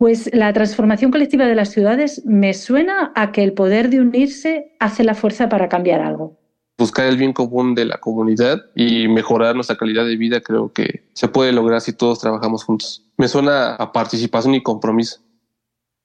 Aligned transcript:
Pues 0.00 0.30
la 0.32 0.50
transformación 0.54 1.10
colectiva 1.10 1.44
de 1.44 1.54
las 1.54 1.72
ciudades 1.72 2.22
me 2.24 2.54
suena 2.54 3.12
a 3.14 3.32
que 3.32 3.44
el 3.44 3.52
poder 3.52 3.90
de 3.90 4.00
unirse 4.00 4.74
hace 4.80 5.04
la 5.04 5.14
fuerza 5.14 5.50
para 5.50 5.68
cambiar 5.68 6.00
algo. 6.00 6.38
Buscar 6.78 7.04
el 7.04 7.18
bien 7.18 7.34
común 7.34 7.74
de 7.74 7.84
la 7.84 7.98
comunidad 7.98 8.62
y 8.74 9.08
mejorar 9.08 9.54
nuestra 9.54 9.76
calidad 9.76 10.06
de 10.06 10.16
vida 10.16 10.40
creo 10.40 10.72
que 10.72 11.04
se 11.12 11.28
puede 11.28 11.52
lograr 11.52 11.82
si 11.82 11.92
todos 11.92 12.18
trabajamos 12.18 12.64
juntos. 12.64 13.04
Me 13.18 13.28
suena 13.28 13.74
a 13.74 13.92
participación 13.92 14.54
y 14.54 14.62
compromiso. 14.62 15.20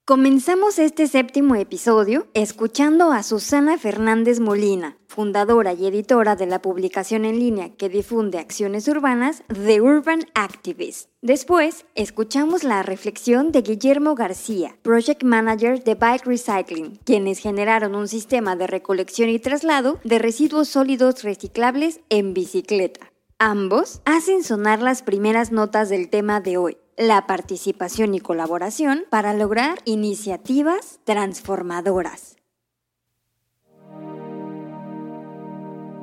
Comenzamos 0.08 0.78
este 0.78 1.08
séptimo 1.08 1.56
episodio 1.56 2.28
escuchando 2.36 3.12
a 3.12 3.24
Susana 3.24 3.76
Fernández 3.80 4.40
Molina, 4.40 5.00
fundadora 5.08 5.74
y 5.74 5.88
editora 5.88 6.36
de 6.36 6.46
la 6.46 6.62
publicación 6.62 7.26
en 7.26 7.40
línea 7.40 7.70
que 7.76 7.90
difunde 7.90 8.38
acciones 8.38 8.88
urbanas 8.88 9.42
The 9.48 9.82
Urban 9.82 10.20
Activist. 10.36 11.10
Después, 11.24 11.88
escuchamos 11.96 12.64
la 12.64 12.84
reflexión 12.84 13.52
de 13.52 13.64
Guillermo 13.64 14.14
García, 14.14 14.78
Project 14.84 15.24
Manager 15.24 15.84
de 15.84 15.96
Bike 15.96 16.28
Recycling, 16.28 16.98
quienes 17.04 17.40
generaron 17.40 17.96
un 17.96 18.08
sistema 18.08 18.56
de 18.56 18.68
recolección 18.68 19.30
y 19.30 19.40
traslado 19.40 20.00
de 20.04 20.20
residuos 20.20 20.68
sólidos 20.68 21.24
reciclables 21.24 22.00
en 22.10 22.36
bicicleta. 22.36 23.12
Ambos 23.40 24.02
hacen 24.06 24.44
sonar 24.44 24.82
las 24.82 25.02
primeras 25.02 25.52
notas 25.52 25.90
del 25.90 26.10
tema 26.10 26.40
de 26.40 26.58
hoy, 26.58 26.78
la 26.98 27.28
participación 27.28 28.16
y 28.16 28.20
colaboración 28.20 29.04
para 29.10 29.34
lograr 29.34 29.80
iniciativas 29.86 31.00
transformadoras. 31.04 32.38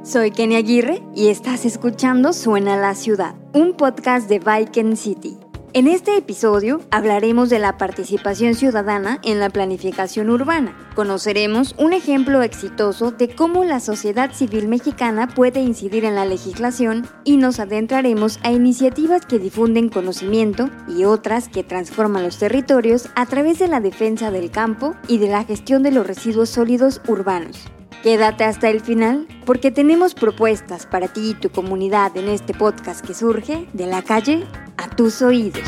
Soy 0.04 0.32
Kenny 0.32 0.56
Aguirre 0.56 1.00
y 1.14 1.28
estás 1.28 1.64
escuchando 1.64 2.32
Suena 2.32 2.76
la 2.76 2.94
Ciudad, 2.94 3.36
un 3.54 3.74
podcast 3.74 4.28
de 4.28 4.40
Viking 4.40 4.96
City. 4.96 5.38
En 5.74 5.86
este 5.86 6.18
episodio 6.18 6.82
hablaremos 6.90 7.48
de 7.48 7.58
la 7.58 7.78
participación 7.78 8.54
ciudadana 8.54 9.18
en 9.22 9.40
la 9.40 9.48
planificación 9.48 10.28
urbana. 10.28 10.76
Conoceremos 10.94 11.74
un 11.78 11.94
ejemplo 11.94 12.42
exitoso 12.42 13.10
de 13.10 13.34
cómo 13.34 13.64
la 13.64 13.80
sociedad 13.80 14.34
civil 14.34 14.68
mexicana 14.68 15.28
puede 15.28 15.60
incidir 15.60 16.04
en 16.04 16.14
la 16.14 16.26
legislación 16.26 17.06
y 17.24 17.38
nos 17.38 17.58
adentraremos 17.58 18.38
a 18.42 18.52
iniciativas 18.52 19.24
que 19.24 19.38
difunden 19.38 19.88
conocimiento 19.88 20.68
y 20.88 21.04
otras 21.04 21.48
que 21.48 21.64
transforman 21.64 22.22
los 22.22 22.36
territorios 22.36 23.08
a 23.14 23.24
través 23.24 23.58
de 23.58 23.68
la 23.68 23.80
defensa 23.80 24.30
del 24.30 24.50
campo 24.50 24.94
y 25.08 25.16
de 25.16 25.28
la 25.28 25.42
gestión 25.44 25.82
de 25.82 25.92
los 25.92 26.06
residuos 26.06 26.50
sólidos 26.50 27.00
urbanos. 27.08 27.64
Quédate 28.02 28.44
hasta 28.44 28.68
el 28.68 28.80
final 28.80 29.26
porque 29.46 29.70
tenemos 29.70 30.14
propuestas 30.14 30.86
para 30.86 31.08
ti 31.08 31.30
y 31.30 31.34
tu 31.34 31.50
comunidad 31.50 32.14
en 32.16 32.28
este 32.28 32.52
podcast 32.52 33.06
que 33.06 33.14
surge 33.14 33.68
de 33.72 33.86
la 33.86 34.02
calle 34.02 34.44
a 34.82 34.88
tus 34.96 35.22
oídos. 35.22 35.62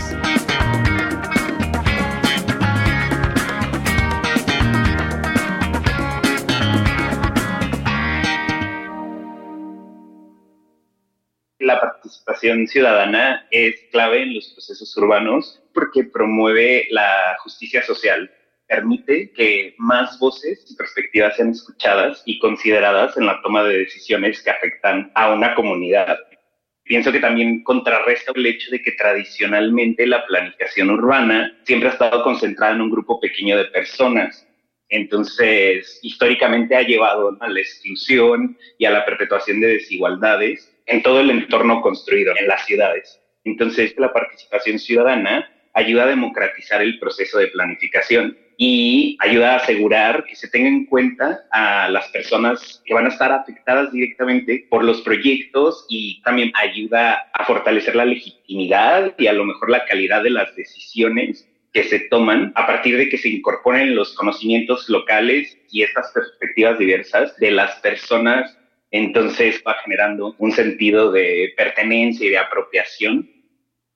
La 11.61 11.81
participación 11.81 12.67
ciudadana 12.67 13.47
es 13.51 13.77
clave 13.93 14.23
en 14.23 14.35
los 14.35 14.49
procesos 14.49 14.97
urbanos 14.97 15.63
porque 15.73 16.05
promueve 16.05 16.87
la 16.91 17.37
justicia 17.43 17.83
social 17.83 18.31
permite 18.67 19.31
que 19.33 19.75
más 19.79 20.19
voces 20.19 20.65
y 20.69 20.75
perspectivas 20.75 21.37
sean 21.37 21.51
escuchadas 21.51 22.23
y 22.25 22.39
consideradas 22.39 23.17
en 23.17 23.27
la 23.27 23.41
toma 23.43 23.63
de 23.65 23.79
decisiones 23.79 24.43
que 24.43 24.51
afectan 24.51 25.13
a 25.15 25.33
una 25.33 25.55
comunidad. 25.55 26.19
Pienso 26.85 27.11
que 27.11 27.21
también 27.21 27.63
contrarresta 27.63 28.33
el 28.35 28.45
hecho 28.45 28.71
de 28.71 28.83
que 28.83 28.93
tradicionalmente 28.93 30.07
la 30.07 30.27
planificación 30.27 30.91
urbana 30.91 31.57
siempre 31.65 31.89
ha 31.89 31.93
estado 31.93 32.23
concentrada 32.23 32.75
en 32.75 32.83
un 32.83 32.91
grupo 32.91 33.19
pequeño 33.19 33.57
de 33.57 33.65
personas. 33.67 34.47
Entonces, 34.91 35.99
históricamente 36.03 36.77
ha 36.77 36.83
llevado 36.83 37.39
a 37.41 37.49
la 37.49 37.61
exclusión 37.61 38.59
y 38.79 38.85
a 38.85 38.91
la 38.91 39.05
perpetuación 39.07 39.61
de 39.61 39.69
desigualdades 39.69 40.71
en 40.85 41.03
todo 41.03 41.21
el 41.21 41.31
entorno 41.31 41.81
construido 41.81 42.35
en 42.39 42.49
las 42.49 42.67
ciudades. 42.67 43.19
Entonces, 43.45 43.95
la 43.97 44.13
participación 44.13 44.79
ciudadana 44.79 45.51
ayuda 45.73 46.05
a 46.05 46.09
democratizar 46.09 46.83
el 46.83 46.99
proceso 46.99 47.39
de 47.39 47.49
planificación 47.49 48.37
y 48.57 49.17
ayuda 49.21 49.53
a 49.53 49.57
asegurar 49.57 50.25
que 50.25 50.37
se 50.37 50.49
tenga 50.49 50.69
en 50.69 50.87
cuenta 50.87 51.45
a 51.51 51.89
las 51.89 52.09
personas 52.09 52.83
que 52.85 52.95
van 52.95 53.07
a 53.07 53.09
estar 53.09 53.33
afectadas 53.33 53.93
directamente 53.93 54.67
por 54.71 54.85
los 54.85 55.01
proyectos 55.03 55.87
y 55.89 56.23
también 56.23 56.53
ayuda 56.55 57.31
a 57.33 57.45
fortalecer 57.45 57.97
la 57.97 58.05
legitimidad 58.05 59.15
y 59.19 59.27
a 59.27 59.33
lo 59.33 59.45
mejor 59.45 59.71
la 59.71 59.85
calidad 59.85 60.23
de 60.23 60.31
las 60.31 60.55
decisiones 60.55 61.49
que 61.73 61.85
se 61.85 62.01
toman 62.09 62.53
a 62.55 62.67
partir 62.67 62.97
de 62.97 63.09
que 63.09 63.19
se 63.19 63.29
incorporen 63.29 63.97
los 63.97 64.15
conocimientos 64.15 64.89
locales 64.89 65.59
y 65.71 65.83
estas 65.83 66.13
perspectivas 66.13 66.79
diversas 66.79 67.37
de 67.39 67.51
las 67.51 67.75
personas. 67.81 68.57
Entonces 68.93 69.61
va 69.67 69.75
generando 69.83 70.37
un 70.39 70.53
sentido 70.53 71.11
de 71.11 71.53
pertenencia 71.57 72.29
y 72.29 72.31
de 72.31 72.39
apropiación 72.39 73.34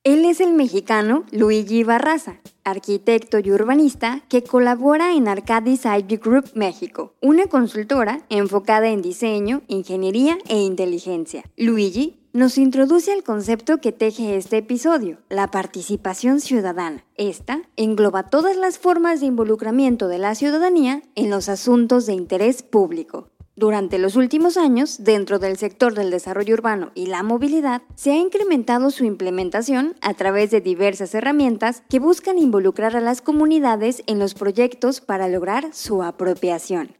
él 0.08 0.24
es 0.24 0.40
el 0.40 0.54
mexicano 0.54 1.24
Luigi 1.32 1.84
Barraza, 1.84 2.40
arquitecto 2.64 3.40
y 3.40 3.50
urbanista 3.50 4.22
que 4.30 4.42
colabora 4.42 5.12
en 5.12 5.28
Arcadis 5.28 5.84
Ivy 5.84 6.16
Group 6.16 6.50
México, 6.54 7.12
una 7.20 7.44
consultora 7.44 8.22
enfocada 8.30 8.88
en 8.88 9.02
diseño, 9.02 9.60
ingeniería 9.68 10.38
e 10.48 10.62
inteligencia. 10.62 11.44
Luigi 11.58 12.16
nos 12.32 12.56
introduce 12.56 13.12
al 13.12 13.22
concepto 13.22 13.82
que 13.82 13.92
teje 13.92 14.38
este 14.38 14.56
episodio, 14.56 15.18
la 15.28 15.50
participación 15.50 16.40
ciudadana. 16.40 17.04
Esta 17.16 17.60
engloba 17.76 18.30
todas 18.30 18.56
las 18.56 18.78
formas 18.78 19.20
de 19.20 19.26
involucramiento 19.26 20.08
de 20.08 20.16
la 20.16 20.34
ciudadanía 20.34 21.02
en 21.16 21.28
los 21.28 21.50
asuntos 21.50 22.06
de 22.06 22.14
interés 22.14 22.62
público, 22.62 23.28
durante 23.58 23.98
los 23.98 24.16
últimos 24.16 24.56
años, 24.56 25.02
dentro 25.02 25.38
del 25.38 25.56
sector 25.56 25.94
del 25.94 26.10
desarrollo 26.10 26.54
urbano 26.54 26.92
y 26.94 27.06
la 27.06 27.22
movilidad, 27.22 27.82
se 27.96 28.12
ha 28.12 28.16
incrementado 28.16 28.90
su 28.90 29.04
implementación 29.04 29.96
a 30.00 30.14
través 30.14 30.50
de 30.50 30.60
diversas 30.60 31.14
herramientas 31.14 31.82
que 31.90 31.98
buscan 31.98 32.38
involucrar 32.38 32.96
a 32.96 33.00
las 33.00 33.20
comunidades 33.20 34.02
en 34.06 34.18
los 34.18 34.34
proyectos 34.34 35.00
para 35.00 35.28
lograr 35.28 35.68
su 35.72 36.02
apropiación 36.02 36.96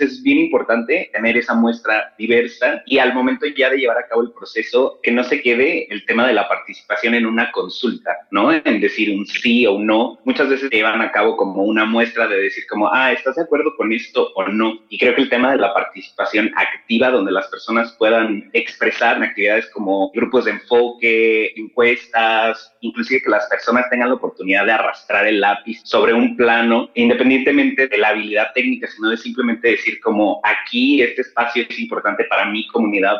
es 0.00 0.22
bien 0.22 0.38
importante 0.38 1.10
tener 1.12 1.36
esa 1.36 1.54
muestra 1.54 2.14
diversa 2.18 2.82
y 2.86 2.98
al 2.98 3.14
momento 3.14 3.46
ya 3.46 3.70
de 3.70 3.78
llevar 3.78 3.98
a 3.98 4.06
cabo 4.06 4.22
el 4.22 4.32
proceso, 4.32 4.98
que 5.02 5.12
no 5.12 5.24
se 5.24 5.40
quede 5.42 5.92
el 5.92 6.04
tema 6.06 6.26
de 6.26 6.34
la 6.34 6.48
participación 6.48 7.14
en 7.14 7.26
una 7.26 7.50
consulta, 7.52 8.16
¿no? 8.30 8.52
En 8.52 8.80
decir 8.80 9.16
un 9.16 9.26
sí 9.26 9.66
o 9.66 9.74
un 9.74 9.86
no. 9.86 10.18
Muchas 10.24 10.48
veces 10.48 10.68
se 10.70 10.76
llevan 10.76 11.00
a 11.00 11.12
cabo 11.12 11.36
como 11.36 11.64
una 11.64 11.84
muestra 11.84 12.26
de 12.26 12.40
decir 12.40 12.64
como, 12.68 12.92
ah, 12.92 13.12
¿estás 13.12 13.36
de 13.36 13.42
acuerdo 13.42 13.74
con 13.76 13.92
esto 13.92 14.30
o 14.34 14.48
no? 14.48 14.80
Y 14.88 14.98
creo 14.98 15.14
que 15.14 15.22
el 15.22 15.30
tema 15.30 15.52
de 15.52 15.58
la 15.58 15.74
participación 15.74 16.50
activa, 16.56 17.10
donde 17.10 17.32
las 17.32 17.48
personas 17.48 17.92
puedan 17.98 18.50
expresar 18.52 19.16
en 19.16 19.24
actividades 19.24 19.66
como 19.70 20.10
grupos 20.12 20.44
de 20.44 20.52
enfoque, 20.52 21.52
encuestas, 21.56 22.76
inclusive 22.80 23.22
que 23.22 23.30
las 23.30 23.46
personas 23.46 23.88
tengan 23.90 24.08
la 24.08 24.14
oportunidad 24.14 24.66
de 24.66 24.72
arrastrar 24.72 25.26
el 25.26 25.40
lápiz 25.40 25.80
sobre 25.84 26.12
un 26.12 26.36
plano, 26.36 26.90
independientemente 26.94 27.88
de 27.88 27.98
la 27.98 28.08
habilidad 28.08 28.48
técnica, 28.54 28.88
sino 28.88 29.10
de 29.10 29.16
simplemente 29.16 29.68
decir, 29.68 29.89
como 29.98 30.40
aquí 30.44 31.02
este 31.02 31.22
espacio 31.22 31.64
es 31.68 31.78
importante 31.78 32.24
para 32.24 32.46
mi 32.46 32.66
comunidad. 32.68 33.16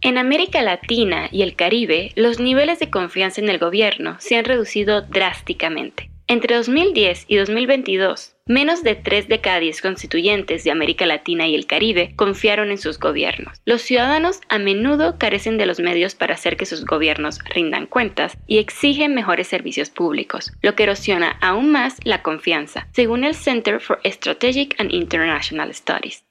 En 0.00 0.18
América 0.18 0.60
Latina 0.60 1.28
y 1.32 1.40
el 1.40 1.56
Caribe, 1.56 2.12
los 2.14 2.38
niveles 2.38 2.78
de 2.78 2.90
confianza 2.90 3.40
en 3.40 3.48
el 3.48 3.58
gobierno 3.58 4.16
se 4.18 4.36
han 4.36 4.44
reducido 4.44 5.00
drásticamente. 5.00 6.13
Entre 6.26 6.56
2010 6.56 7.26
y 7.28 7.36
2022, 7.36 8.34
menos 8.46 8.82
de 8.82 8.94
3 8.94 9.28
de 9.28 9.42
cada 9.42 9.60
10 9.60 9.82
constituyentes 9.82 10.64
de 10.64 10.70
América 10.70 11.04
Latina 11.04 11.46
y 11.46 11.54
el 11.54 11.66
Caribe 11.66 12.14
confiaron 12.16 12.70
en 12.70 12.78
sus 12.78 12.98
gobiernos. 12.98 13.60
Los 13.66 13.82
ciudadanos 13.82 14.40
a 14.48 14.58
menudo 14.58 15.18
carecen 15.18 15.58
de 15.58 15.66
los 15.66 15.80
medios 15.80 16.14
para 16.14 16.32
hacer 16.32 16.56
que 16.56 16.64
sus 16.64 16.86
gobiernos 16.86 17.40
rindan 17.54 17.86
cuentas 17.86 18.38
y 18.46 18.56
exigen 18.56 19.14
mejores 19.14 19.48
servicios 19.48 19.90
públicos, 19.90 20.50
lo 20.62 20.74
que 20.74 20.84
erosiona 20.84 21.36
aún 21.42 21.70
más 21.70 21.98
la 22.04 22.22
confianza, 22.22 22.88
según 22.92 23.24
el 23.24 23.34
Center 23.34 23.78
for 23.78 24.00
Strategic 24.04 24.80
and 24.80 24.94
International 24.94 25.74
Studies. 25.74 26.24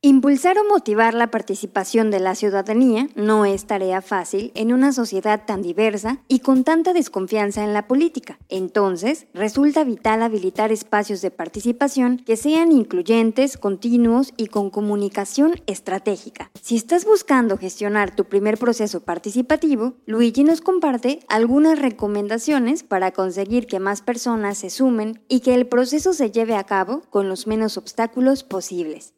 Impulsar 0.00 0.56
o 0.58 0.68
motivar 0.68 1.12
la 1.12 1.32
participación 1.32 2.12
de 2.12 2.20
la 2.20 2.36
ciudadanía 2.36 3.08
no 3.16 3.44
es 3.44 3.66
tarea 3.66 4.00
fácil 4.00 4.52
en 4.54 4.72
una 4.72 4.92
sociedad 4.92 5.44
tan 5.44 5.60
diversa 5.60 6.22
y 6.28 6.38
con 6.38 6.62
tanta 6.62 6.92
desconfianza 6.92 7.64
en 7.64 7.74
la 7.74 7.88
política. 7.88 8.38
Entonces, 8.48 9.26
resulta 9.34 9.82
vital 9.82 10.22
habilitar 10.22 10.70
espacios 10.70 11.20
de 11.20 11.32
participación 11.32 12.18
que 12.18 12.36
sean 12.36 12.70
incluyentes, 12.70 13.58
continuos 13.58 14.34
y 14.36 14.46
con 14.46 14.70
comunicación 14.70 15.60
estratégica. 15.66 16.52
Si 16.62 16.76
estás 16.76 17.04
buscando 17.04 17.58
gestionar 17.58 18.14
tu 18.14 18.26
primer 18.26 18.56
proceso 18.56 19.00
participativo, 19.00 19.94
Luigi 20.06 20.44
nos 20.44 20.60
comparte 20.60 21.18
algunas 21.26 21.76
recomendaciones 21.76 22.84
para 22.84 23.10
conseguir 23.10 23.66
que 23.66 23.80
más 23.80 24.02
personas 24.02 24.58
se 24.58 24.70
sumen 24.70 25.20
y 25.26 25.40
que 25.40 25.56
el 25.56 25.66
proceso 25.66 26.12
se 26.12 26.30
lleve 26.30 26.54
a 26.54 26.62
cabo 26.62 27.02
con 27.10 27.28
los 27.28 27.48
menos 27.48 27.76
obstáculos 27.76 28.44
posibles 28.44 29.17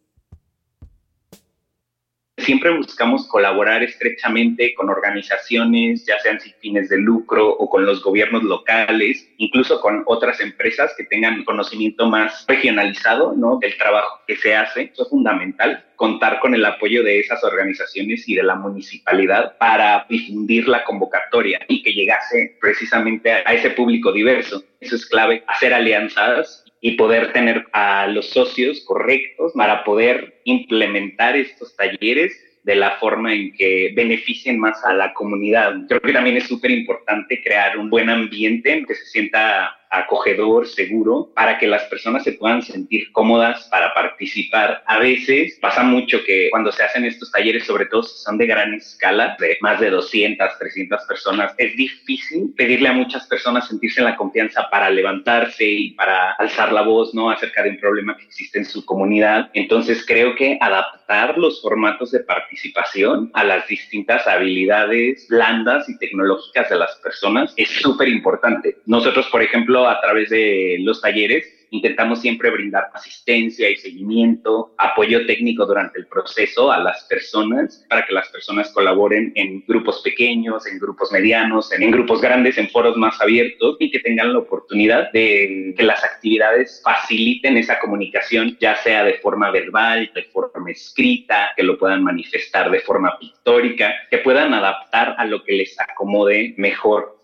siempre 2.51 2.77
buscamos 2.77 3.29
colaborar 3.29 3.85
estrechamente 3.85 4.75
con 4.75 4.91
organizaciones, 4.91 6.05
ya 6.05 6.19
sean 6.19 6.41
sin 6.41 6.53
fines 6.55 6.89
de 6.89 6.99
lucro 6.99 7.49
o 7.49 7.71
con 7.71 7.87
los 7.87 8.03
gobiernos 8.03 8.43
locales, 8.43 9.33
incluso 9.37 9.81
con 9.81 10.03
otras 10.07 10.41
empresas 10.41 10.93
que 10.97 11.05
tengan 11.05 11.45
conocimiento 11.45 12.07
más 12.07 12.45
regionalizado 12.49 13.35
¿no? 13.37 13.61
del 13.61 13.77
trabajo 13.79 14.19
que 14.27 14.35
se 14.35 14.57
hace. 14.57 14.91
Eso 14.93 15.05
es 15.05 15.11
fundamental, 15.11 15.85
contar 15.95 16.41
con 16.41 16.53
el 16.57 16.65
apoyo 16.65 17.05
de 17.05 17.21
esas 17.21 17.45
organizaciones 17.45 18.29
y 18.29 18.35
de 18.35 18.43
la 18.43 18.57
municipalidad 18.57 19.57
para 19.59 20.05
difundir 20.09 20.67
la 20.67 20.83
convocatoria 20.83 21.61
y 21.69 21.85
que 21.85 21.93
llegase 21.93 22.57
precisamente 22.61 23.31
a 23.31 23.55
ese 23.55 23.71
público 23.71 24.11
diverso. 24.11 24.65
Eso 24.81 24.97
es 24.97 25.07
clave, 25.07 25.45
hacer 25.47 25.73
alianzas 25.73 26.60
y 26.81 26.93
poder 26.93 27.33
tener 27.33 27.67
a 27.73 28.07
los 28.07 28.31
socios 28.31 28.83
correctos 28.87 29.53
para 29.55 29.85
poder 29.85 30.41
implementar 30.45 31.37
estos 31.37 31.77
talleres 31.77 32.33
de 32.63 32.77
la 32.77 32.93
forma 32.99 33.35
en 33.35 33.53
que 33.53 33.93
beneficien 33.95 34.59
más 34.59 34.85
a 34.85 34.93
la 34.93 35.13
comunidad. 35.15 35.75
Creo 35.89 36.01
que 36.01 36.13
también 36.13 36.37
es 36.37 36.47
súper 36.49 36.71
importante 36.71 37.43
crear 37.43 37.79
un 37.79 37.91
buen 37.91 38.09
ambiente 38.09 38.73
en 38.73 38.85
que 38.85 38.95
se 38.95 39.07
sienta 39.07 39.77
acogedor, 39.91 40.67
seguro, 40.67 41.31
para 41.35 41.59
que 41.59 41.67
las 41.67 41.83
personas 41.85 42.25
se 42.25 42.33
puedan 42.33 42.63
sentir 42.63 43.11
cómodas 43.13 43.69
para 43.71 43.93
participar. 43.93 44.83
A 44.87 44.99
veces 44.99 45.59
pasa 45.61 45.83
mucho 45.83 46.25
que 46.25 46.49
cuando 46.51 46.73
se 46.73 46.83
hacen 46.83 47.05
estos 47.05 47.31
talleres, 47.31 47.67
sobre 47.67 47.87
todo 47.87 48.03
si 48.03 48.23
son 48.23 48.39
de 48.39 48.47
gran 48.47 48.75
escala, 48.75 49.37
de 49.39 49.59
más 49.61 49.81
de 49.81 49.91
200, 49.91 50.59
300 50.59 51.05
personas, 51.05 51.55
es 51.59 51.77
difícil 51.77 52.55
pedirle 52.57 52.89
a 52.89 52.93
muchas 52.93 53.27
personas 53.27 53.69
sentirse 53.69 54.01
en 54.01 54.07
la 54.07 54.17
confianza 54.17 54.69
para 54.71 54.91
levantarse 54.91 55.65
y 55.65 55.91
para 55.93 56.33
alzar 56.33 56.73
la 56.73 56.83
voz, 56.83 57.15
¿no? 57.15 57.31
Acerca 57.31 57.63
de 57.63 57.71
un 57.71 57.79
problema 57.79 58.17
que 58.17 58.25
existe 58.25 58.59
en 58.59 58.65
su 58.65 58.85
comunidad. 58.85 59.51
Entonces 59.55 60.05
creo 60.07 60.35
que 60.35 60.59
adaptar 60.61 61.37
los 61.37 61.61
formatos 61.61 62.13
de 62.13 62.21
participación 62.21 63.31
a 63.35 63.45
las 63.45 63.67
distintas 63.67 64.27
habilidades 64.27 65.27
blandas 65.29 65.89
y 65.89 65.99
tecnológicas 65.99 66.71
de 66.71 66.79
las 66.79 66.95
personas 66.97 67.53
es 67.57 67.69
súper 67.69 68.09
importante. 68.09 68.77
Nosotros, 68.87 69.29
por 69.29 69.43
ejemplo, 69.43 69.80
a 69.89 70.01
través 70.01 70.31
de 70.31 70.77
los 70.81 71.01
talleres 71.01 71.61
intentamos 71.71 72.21
siempre 72.21 72.51
brindar 72.51 72.91
asistencia 72.93 73.71
y 73.71 73.77
seguimiento, 73.77 74.75
apoyo 74.79 75.27
técnico 75.27 75.67
durante 75.67 75.99
el 75.99 76.07
proceso 76.07 76.71
a 76.71 76.79
las 76.79 77.05
personas 77.05 77.87
para 77.89 78.05
que 78.07 78.13
las 78.13 78.29
personas 78.29 78.71
colaboren 78.73 79.33
en 79.37 79.65
grupos 79.67 80.01
pequeños, 80.03 80.67
en 80.67 80.79
grupos 80.79 81.13
medianos, 81.13 81.73
en, 81.73 81.91
grupos 81.91 82.21
grandes, 82.21 82.59
en 82.59 82.69
foros 82.69 82.97
más 82.97 83.21
abiertos 83.21 83.77
y 83.79 83.91
que 83.91 84.01
tengan 84.01 84.33
la 84.33 84.41
oportunidad 84.41 85.11
de 85.13 85.75
que 85.77 85.83
las 85.83 86.03
actividades 86.05 86.81
faciliten 86.85 87.57
esa 87.57 87.79
comunicación, 87.79 88.57
ya 88.61 88.77
sea 88.77 89.05
de 89.05 89.15
forma 89.15 89.51
verbal, 89.51 90.11
de 90.15 90.25
forma 90.25 90.71
escrita, 90.71 91.51
que 91.57 91.63
lo 91.63 91.79
puedan 91.79 92.03
manifestar 92.03 92.71
de 92.71 92.81
forma 92.81 93.19
pictórica, 93.19 93.93
que 94.11 94.19
puedan 94.19 94.55
adaptar 94.55 95.15
a 95.19 95.25
lo 95.25 95.45
que 95.45 95.53
les 95.53 95.79
acomode 95.81 96.55
mejor 96.57 97.20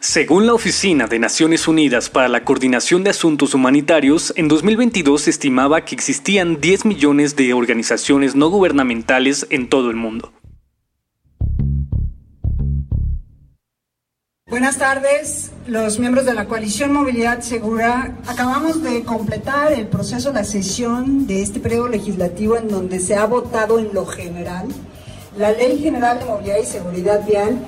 según 0.00 0.46
la 0.46 0.54
Oficina 0.54 1.06
de 1.06 1.18
Naciones 1.18 1.68
Unidas 1.68 2.08
para 2.08 2.28
la 2.28 2.42
Coordinación 2.42 3.04
de 3.04 3.10
Asuntos 3.10 3.52
Humanitarios, 3.52 4.32
en 4.34 4.48
2022 4.48 5.20
se 5.20 5.30
estimaba 5.30 5.84
que 5.84 5.94
existían 5.94 6.58
10 6.58 6.86
millones 6.86 7.36
de 7.36 7.52
organizaciones 7.52 8.34
no 8.34 8.48
gubernamentales 8.48 9.46
en 9.50 9.68
todo 9.68 9.90
el 9.90 9.96
mundo. 9.96 10.32
Buenas 14.48 14.78
tardes, 14.78 15.52
los 15.66 15.98
miembros 15.98 16.24
de 16.24 16.32
la 16.32 16.46
coalición 16.46 16.92
Movilidad 16.92 17.40
Segura. 17.42 18.16
Acabamos 18.26 18.82
de 18.82 19.04
completar 19.04 19.72
el 19.74 19.86
proceso, 19.86 20.32
la 20.32 20.44
sesión 20.44 21.26
de 21.26 21.42
este 21.42 21.60
periodo 21.60 21.88
legislativo 21.88 22.56
en 22.56 22.68
donde 22.68 23.00
se 23.00 23.16
ha 23.16 23.26
votado 23.26 23.78
en 23.78 23.92
lo 23.92 24.06
general 24.06 24.66
la 25.36 25.52
Ley 25.52 25.78
General 25.78 26.18
de 26.18 26.24
Movilidad 26.24 26.58
y 26.58 26.66
Seguridad 26.66 27.24
Vial 27.26 27.58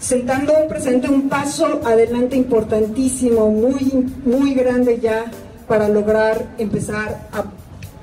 sentando 0.00 0.52
presente 0.68 1.08
un 1.08 1.28
paso 1.28 1.80
adelante 1.84 2.34
importantísimo, 2.34 3.50
muy, 3.50 4.10
muy 4.24 4.54
grande 4.54 4.98
ya 4.98 5.30
para 5.68 5.88
lograr 5.88 6.56
empezar 6.58 7.28
a, 7.32 7.44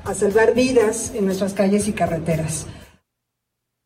a 0.09 0.13
salvar 0.13 0.53
vidas 0.53 1.11
en 1.15 1.25
nuestras 1.25 1.53
calles 1.53 1.87
y 1.87 1.93
carreteras. 1.93 2.65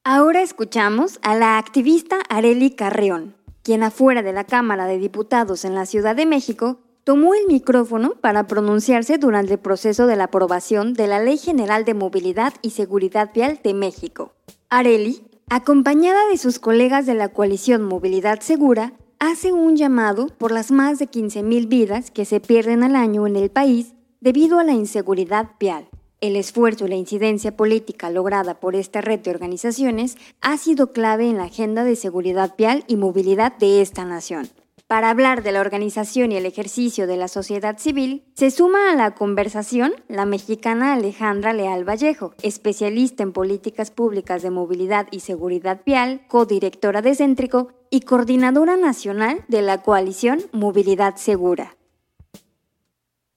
Ahora 0.04 0.42
escuchamos 0.42 1.20
a 1.24 1.36
la 1.36 1.58
activista 1.58 2.18
Areli 2.30 2.72
Carreón, 2.72 3.36
quien 3.64 3.82
afuera 3.82 4.22
de 4.22 4.34
la 4.34 4.44
Cámara 4.44 4.86
de 4.86 4.98
Diputados 4.98 5.64
en 5.64 5.74
la 5.74 5.86
Ciudad 5.86 6.16
de 6.16 6.26
México 6.26 6.80
tomó 7.04 7.34
el 7.34 7.48
micrófono 7.48 8.16
para 8.22 8.46
pronunciarse 8.46 9.18
durante 9.18 9.54
el 9.54 9.60
proceso 9.60 10.06
de 10.06 10.16
la 10.16 10.26
aprobación 10.26 10.94
de 10.94 11.08
la 11.08 11.20
Ley 11.20 11.38
General 11.38 11.86
de 11.86 11.94
Movilidad 11.94 12.54
y 12.62 12.72
Seguridad 12.72 13.32
Vial 13.34 13.60
de 13.64 13.74
México. 13.74 14.34
Areli 14.70 15.24
acompañada 15.54 16.30
de 16.30 16.38
sus 16.38 16.60
colegas 16.60 17.06
de 17.06 17.14
la 17.14 17.28
coalición 17.28 17.84
Movilidad 17.84 18.40
Segura, 18.40 18.94
hace 19.20 19.52
un 19.52 19.76
llamado 19.76 20.28
por 20.28 20.54
las 20.54 20.72
más 20.72 20.98
de 20.98 21.12
15.000 21.12 21.68
vidas 21.68 22.10
que 22.10 22.24
se 22.24 22.40
pierden 22.40 22.84
al 22.84 22.96
año 22.96 23.28
en 23.28 23.36
el 23.36 23.52
país 23.52 23.94
debido 24.22 24.60
a 24.60 24.64
la 24.64 24.72
inseguridad 24.72 25.50
vial. 25.60 25.90
El 26.22 26.38
esfuerzo 26.38 26.86
y 26.86 26.90
la 26.90 26.96
incidencia 26.96 27.58
política 27.58 28.10
lograda 28.10 28.62
por 28.62 28.78
esta 28.78 29.02
red 29.02 29.20
de 29.20 29.32
organizaciones 29.32 30.16
ha 30.40 30.56
sido 30.56 30.94
clave 30.94 31.30
en 31.30 31.36
la 31.36 31.44
agenda 31.44 31.84
de 31.84 31.98
seguridad 31.98 32.56
vial 32.58 32.86
y 32.88 32.96
movilidad 32.96 33.52
de 33.58 33.82
esta 33.82 34.06
nación. 34.06 34.48
Para 34.92 35.10
hablar 35.10 35.42
de 35.42 35.54
la 35.54 35.62
organización 35.62 36.34
y 36.34 36.36
el 36.36 36.46
ejercicio 36.46 37.08
de 37.08 37.16
la 37.16 37.30
sociedad 37.30 37.78
civil, 37.78 38.26
se 38.34 38.52
suma 38.52 38.92
a 38.92 38.96
la 38.98 39.12
conversación 39.12 39.94
la 40.10 40.26
mexicana 40.26 40.92
Alejandra 40.92 41.54
Leal 41.54 41.88
Vallejo, 41.88 42.34
especialista 42.44 43.24
en 43.24 43.32
políticas 43.32 43.90
públicas 43.90 44.42
de 44.42 44.50
movilidad 44.50 45.08
y 45.10 45.22
seguridad 45.22 45.80
vial, 45.86 46.24
codirectora 46.28 47.02
de 47.02 47.16
Céntrico 47.16 47.70
y 47.90 48.02
coordinadora 48.02 48.76
nacional 48.76 49.46
de 49.48 49.62
la 49.62 49.78
coalición 49.78 50.42
Movilidad 50.52 51.16
Segura. 51.16 51.78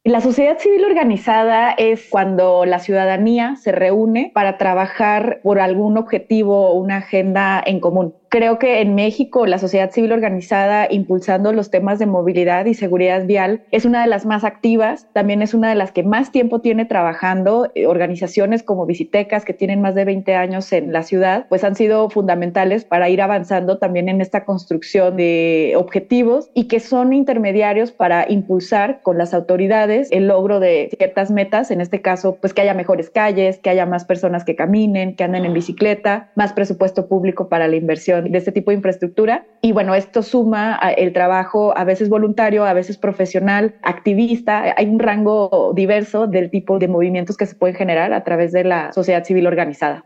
La 0.03 0.21
sociedad 0.21 0.59
civil 0.59 0.85
organizada 0.85 1.71
es 1.71 2.09
cuando 2.11 2.65
la 2.67 2.81
ciudadanía 2.81 3.55
se 3.55 3.71
reúne 3.71 4.33
para 4.35 4.59
trabajar 4.59 5.41
por 5.45 5.61
algún 5.61 5.99
objetivo 5.99 6.71
o 6.71 6.75
una 6.75 6.97
agenda 6.97 7.63
en 7.65 7.79
común. 7.79 8.13
Creo 8.35 8.59
que 8.59 8.81
en 8.81 8.97
México 8.97 9.47
la 9.47 9.59
sociedad 9.59 9.93
civil 9.93 10.11
organizada 10.11 10.89
impulsando 10.91 11.53
los 11.53 11.71
temas 11.71 12.01
de 12.01 12.07
movilidad 12.07 12.67
y 12.67 12.75
seguridad 12.75 13.27
vial 13.27 13.63
es 13.71 13.85
una 13.85 14.03
de 14.03 14.09
las 14.09 14.27
más 14.27 14.43
activas, 14.43 15.07
también 15.13 15.41
es 15.41 15.55
una 15.55 15.69
de 15.69 15.77
las 15.77 15.93
que 15.93 16.03
más 16.03 16.33
tiempo 16.33 16.61
tiene 16.61 16.85
trabajando. 16.85 17.71
Eh, 17.77 17.87
organizaciones 17.87 18.65
como 18.65 18.87
Visitecas, 18.87 19.45
que 19.45 19.55
tienen 19.55 19.81
más 19.81 19.95
de 19.95 20.05
20 20.05 20.35
años 20.35 20.73
en 20.73 20.93
la 20.93 21.05
ciudad, 21.05 21.47
pues 21.49 21.63
han 21.63 21.77
sido 21.77 22.11
fundamentales 22.11 22.85
para 22.85 23.09
ir 23.09 23.23
avanzando 23.23 23.79
también 23.79 24.09
en 24.09 24.21
esta 24.21 24.45
construcción 24.45 25.17
de 25.17 25.75
objetivos 25.77 26.51
y 26.55 26.65
que 26.65 26.81
son 26.81 27.13
intermediarios 27.13 27.93
para 27.93 28.29
impulsar 28.29 29.01
con 29.03 29.17
las 29.17 29.33
autoridades 29.33 30.09
el 30.11 30.27
logro 30.27 30.59
de 30.59 30.89
ciertas 30.99 31.31
metas, 31.31 31.71
en 31.71 31.81
este 31.81 32.03
caso, 32.03 32.37
pues 32.41 32.53
que 32.53 32.63
haya 32.63 32.75
mejores 32.75 33.11
calles, 33.11 33.61
que 33.61 33.71
haya 33.71 33.87
más 33.87 34.05
personas 34.05 34.45
que 34.45 34.57
caminen, 34.57 35.15
que 35.15 35.23
anden 35.23 35.45
en 35.45 35.55
bicicleta, 35.55 36.33
más 36.35 36.53
presupuesto 36.53 37.07
público 37.07 37.49
para 37.49 37.69
la 37.69 37.77
inversión 37.77 38.24
de 38.31 38.39
este 38.39 38.53
tipo 38.53 38.71
de 38.71 38.77
infraestructura. 38.77 39.47
Y 39.63 39.73
bueno, 39.73 39.95
esto 39.95 40.23
suma 40.23 40.79
el 40.97 41.13
trabajo 41.13 41.77
a 41.77 41.85
veces 41.85 42.09
voluntario, 42.09 42.65
a 42.65 42.73
veces 42.73 42.99
profesional, 42.99 43.77
activista. 43.83 44.75
Hay 44.77 44.87
un 44.87 44.99
rango 44.99 45.73
diverso 45.75 46.27
del 46.27 46.51
tipo 46.51 46.79
de 46.79 46.89
movimientos 46.89 47.37
que 47.37 47.47
se 47.47 47.55
pueden 47.55 47.77
generar 47.77 48.13
a 48.13 48.25
través 48.25 48.53
de 48.53 48.65
la 48.65 48.93
sociedad 48.93 49.25
civil 49.25 49.47
organizada. 49.47 50.05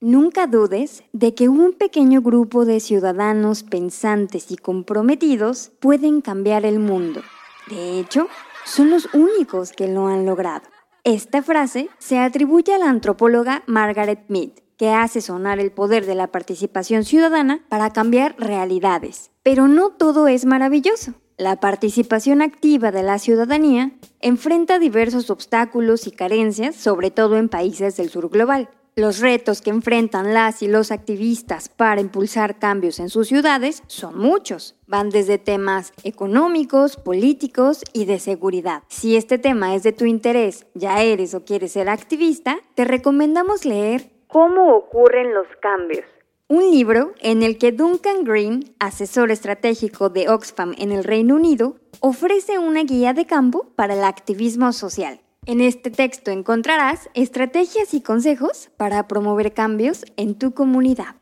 Nunca 0.00 0.46
dudes 0.46 1.02
de 1.12 1.34
que 1.34 1.48
un 1.48 1.72
pequeño 1.72 2.22
grupo 2.22 2.64
de 2.64 2.78
ciudadanos 2.78 3.64
pensantes 3.64 4.52
y 4.52 4.56
comprometidos 4.56 5.72
pueden 5.80 6.20
cambiar 6.20 6.64
el 6.64 6.78
mundo. 6.78 7.22
De 7.68 7.98
hecho, 7.98 8.28
son 8.64 8.90
los 8.90 9.12
únicos 9.12 9.72
que 9.72 9.88
lo 9.88 10.06
han 10.06 10.24
logrado. 10.24 10.62
Esta 11.02 11.42
frase 11.42 11.88
se 11.98 12.18
atribuye 12.18 12.74
a 12.74 12.78
la 12.78 12.88
antropóloga 12.88 13.62
Margaret 13.66 14.20
Mead, 14.28 14.50
que 14.78 14.90
hace 14.90 15.20
sonar 15.20 15.58
el 15.58 15.72
poder 15.72 16.06
de 16.06 16.14
la 16.14 16.28
participación 16.28 17.04
ciudadana 17.04 17.60
para 17.68 17.92
cambiar 17.92 18.36
realidades. 18.38 19.30
Pero 19.42 19.68
no 19.68 19.90
todo 19.90 20.28
es 20.28 20.46
maravilloso. 20.46 21.14
La 21.36 21.60
participación 21.60 22.42
activa 22.42 22.90
de 22.90 23.02
la 23.02 23.18
ciudadanía 23.18 23.92
enfrenta 24.20 24.78
diversos 24.78 25.30
obstáculos 25.30 26.06
y 26.06 26.12
carencias, 26.12 26.76
sobre 26.76 27.10
todo 27.10 27.36
en 27.36 27.48
países 27.48 27.96
del 27.96 28.08
sur 28.08 28.30
global. 28.30 28.70
Los 28.96 29.20
retos 29.20 29.62
que 29.62 29.70
enfrentan 29.70 30.34
las 30.34 30.60
y 30.60 30.66
los 30.66 30.90
activistas 30.90 31.68
para 31.68 32.00
impulsar 32.00 32.58
cambios 32.58 32.98
en 32.98 33.10
sus 33.10 33.28
ciudades 33.28 33.84
son 33.86 34.18
muchos. 34.18 34.74
Van 34.88 35.10
desde 35.10 35.38
temas 35.38 35.92
económicos, 36.02 36.96
políticos 36.96 37.84
y 37.92 38.06
de 38.06 38.18
seguridad. 38.18 38.82
Si 38.88 39.14
este 39.14 39.38
tema 39.38 39.76
es 39.76 39.84
de 39.84 39.92
tu 39.92 40.04
interés, 40.04 40.66
ya 40.74 41.00
eres 41.00 41.34
o 41.34 41.44
quieres 41.44 41.70
ser 41.72 41.88
activista, 41.88 42.58
te 42.74 42.84
recomendamos 42.84 43.64
leer 43.64 44.17
¿Cómo 44.28 44.76
ocurren 44.76 45.32
los 45.32 45.46
cambios? 45.62 46.04
Un 46.48 46.70
libro 46.70 47.14
en 47.20 47.42
el 47.42 47.56
que 47.56 47.72
Duncan 47.72 48.24
Green, 48.24 48.74
asesor 48.78 49.30
estratégico 49.30 50.10
de 50.10 50.28
Oxfam 50.28 50.74
en 50.76 50.92
el 50.92 51.02
Reino 51.02 51.34
Unido, 51.34 51.76
ofrece 52.00 52.58
una 52.58 52.82
guía 52.82 53.14
de 53.14 53.24
campo 53.24 53.72
para 53.74 53.94
el 53.94 54.04
activismo 54.04 54.74
social. 54.74 55.20
En 55.46 55.62
este 55.62 55.90
texto 55.90 56.30
encontrarás 56.30 57.08
estrategias 57.14 57.94
y 57.94 58.02
consejos 58.02 58.68
para 58.76 59.08
promover 59.08 59.54
cambios 59.54 60.04
en 60.18 60.38
tu 60.38 60.52
comunidad. 60.52 61.16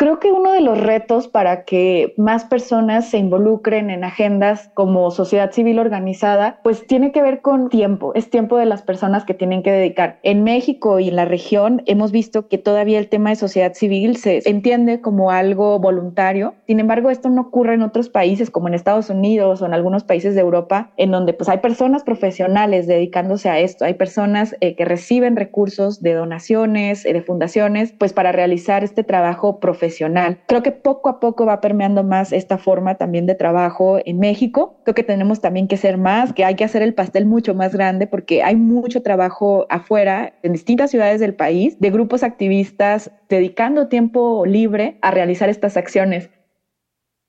Creo 0.00 0.18
que 0.18 0.32
uno 0.32 0.52
de 0.52 0.62
los 0.62 0.80
retos 0.80 1.28
para 1.28 1.64
que 1.64 2.14
más 2.16 2.46
personas 2.46 3.10
se 3.10 3.18
involucren 3.18 3.90
en 3.90 4.02
agendas 4.02 4.70
como 4.72 5.10
sociedad 5.10 5.52
civil 5.52 5.78
organizada, 5.78 6.58
pues 6.62 6.86
tiene 6.86 7.12
que 7.12 7.20
ver 7.20 7.42
con 7.42 7.68
tiempo, 7.68 8.12
es 8.14 8.30
tiempo 8.30 8.56
de 8.56 8.64
las 8.64 8.80
personas 8.80 9.26
que 9.26 9.34
tienen 9.34 9.62
que 9.62 9.70
dedicar. 9.70 10.18
En 10.22 10.42
México 10.42 11.00
y 11.00 11.08
en 11.08 11.16
la 11.16 11.26
región 11.26 11.82
hemos 11.84 12.12
visto 12.12 12.48
que 12.48 12.56
todavía 12.56 12.98
el 12.98 13.10
tema 13.10 13.28
de 13.28 13.36
sociedad 13.36 13.74
civil 13.74 14.16
se 14.16 14.40
entiende 14.48 15.02
como 15.02 15.32
algo 15.32 15.78
voluntario. 15.78 16.54
Sin 16.66 16.80
embargo, 16.80 17.10
esto 17.10 17.28
no 17.28 17.42
ocurre 17.42 17.74
en 17.74 17.82
otros 17.82 18.08
países 18.08 18.50
como 18.50 18.68
en 18.68 18.74
Estados 18.74 19.10
Unidos 19.10 19.60
o 19.60 19.66
en 19.66 19.74
algunos 19.74 20.04
países 20.04 20.34
de 20.34 20.40
Europa, 20.40 20.92
en 20.96 21.10
donde 21.10 21.34
pues 21.34 21.50
hay 21.50 21.58
personas 21.58 22.04
profesionales 22.04 22.86
dedicándose 22.86 23.50
a 23.50 23.58
esto, 23.58 23.84
hay 23.84 23.92
personas 23.92 24.56
eh, 24.62 24.76
que 24.76 24.86
reciben 24.86 25.36
recursos 25.36 26.00
de 26.00 26.14
donaciones, 26.14 27.04
eh, 27.04 27.12
de 27.12 27.20
fundaciones, 27.20 27.92
pues 27.92 28.14
para 28.14 28.32
realizar 28.32 28.82
este 28.82 29.04
trabajo 29.04 29.60
profesional 29.60 29.89
Creo 30.46 30.62
que 30.62 30.72
poco 30.72 31.08
a 31.08 31.20
poco 31.20 31.46
va 31.46 31.60
permeando 31.60 32.02
más 32.02 32.32
esta 32.32 32.58
forma 32.58 32.96
también 32.96 33.26
de 33.26 33.34
trabajo 33.34 33.98
en 34.04 34.18
México. 34.18 34.80
Creo 34.84 34.94
que 34.94 35.02
tenemos 35.02 35.40
también 35.40 35.68
que 35.68 35.76
ser 35.76 35.98
más, 35.98 36.32
que 36.32 36.44
hay 36.44 36.54
que 36.54 36.64
hacer 36.64 36.82
el 36.82 36.94
pastel 36.94 37.26
mucho 37.26 37.54
más 37.54 37.72
grande 37.72 38.06
porque 38.06 38.42
hay 38.42 38.56
mucho 38.56 39.02
trabajo 39.02 39.66
afuera 39.68 40.34
en 40.42 40.52
distintas 40.52 40.90
ciudades 40.90 41.20
del 41.20 41.34
país 41.34 41.78
de 41.80 41.90
grupos 41.90 42.22
activistas 42.22 43.10
dedicando 43.28 43.88
tiempo 43.88 44.44
libre 44.46 44.98
a 45.02 45.10
realizar 45.10 45.48
estas 45.48 45.76
acciones. 45.76 46.30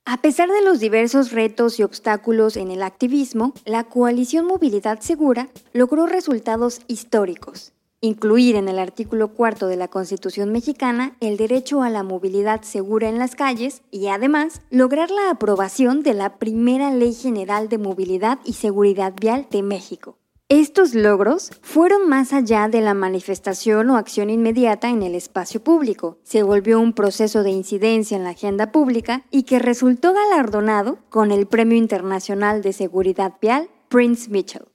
A 0.05 0.17
pesar 0.17 0.49
de 0.49 0.63
los 0.63 0.79
diversos 0.79 1.31
retos 1.31 1.79
y 1.79 1.83
obstáculos 1.83 2.57
en 2.57 2.71
el 2.71 2.81
activismo, 2.81 3.53
la 3.65 3.83
coalición 3.83 4.47
Movilidad 4.47 4.99
Segura 4.99 5.49
logró 5.73 6.07
resultados 6.07 6.81
históricos 6.87 7.73
incluir 8.01 8.55
en 8.55 8.67
el 8.67 8.79
artículo 8.79 9.29
cuarto 9.29 9.67
de 9.67 9.77
la 9.77 9.87
Constitución 9.87 10.51
mexicana 10.51 11.15
el 11.19 11.37
derecho 11.37 11.83
a 11.83 11.89
la 11.89 12.01
movilidad 12.01 12.63
segura 12.63 13.07
en 13.07 13.19
las 13.19 13.35
calles 13.35 13.83
y 13.91 14.07
además 14.07 14.61
lograr 14.71 15.11
la 15.11 15.29
aprobación 15.29 16.01
de 16.01 16.15
la 16.15 16.37
primera 16.39 16.91
Ley 16.91 17.13
General 17.13 17.69
de 17.69 17.77
Movilidad 17.77 18.39
y 18.43 18.53
Seguridad 18.53 19.13
Vial 19.19 19.47
de 19.51 19.61
México. 19.61 20.17
Estos 20.49 20.93
logros 20.95 21.51
fueron 21.61 22.09
más 22.09 22.33
allá 22.33 22.67
de 22.67 22.81
la 22.81 22.93
manifestación 22.93 23.89
o 23.89 23.95
acción 23.95 24.29
inmediata 24.29 24.89
en 24.89 25.01
el 25.01 25.15
espacio 25.15 25.63
público. 25.63 26.17
Se 26.23 26.43
volvió 26.43 26.77
un 26.81 26.91
proceso 26.91 27.41
de 27.43 27.51
incidencia 27.51 28.17
en 28.17 28.25
la 28.25 28.31
agenda 28.31 28.71
pública 28.71 29.23
y 29.31 29.43
que 29.43 29.59
resultó 29.59 30.13
galardonado 30.13 30.97
con 31.09 31.31
el 31.31 31.45
Premio 31.45 31.77
Internacional 31.77 32.63
de 32.63 32.73
Seguridad 32.73 33.35
Vial 33.39 33.69
Prince 33.87 34.29
Mitchell. 34.29 34.70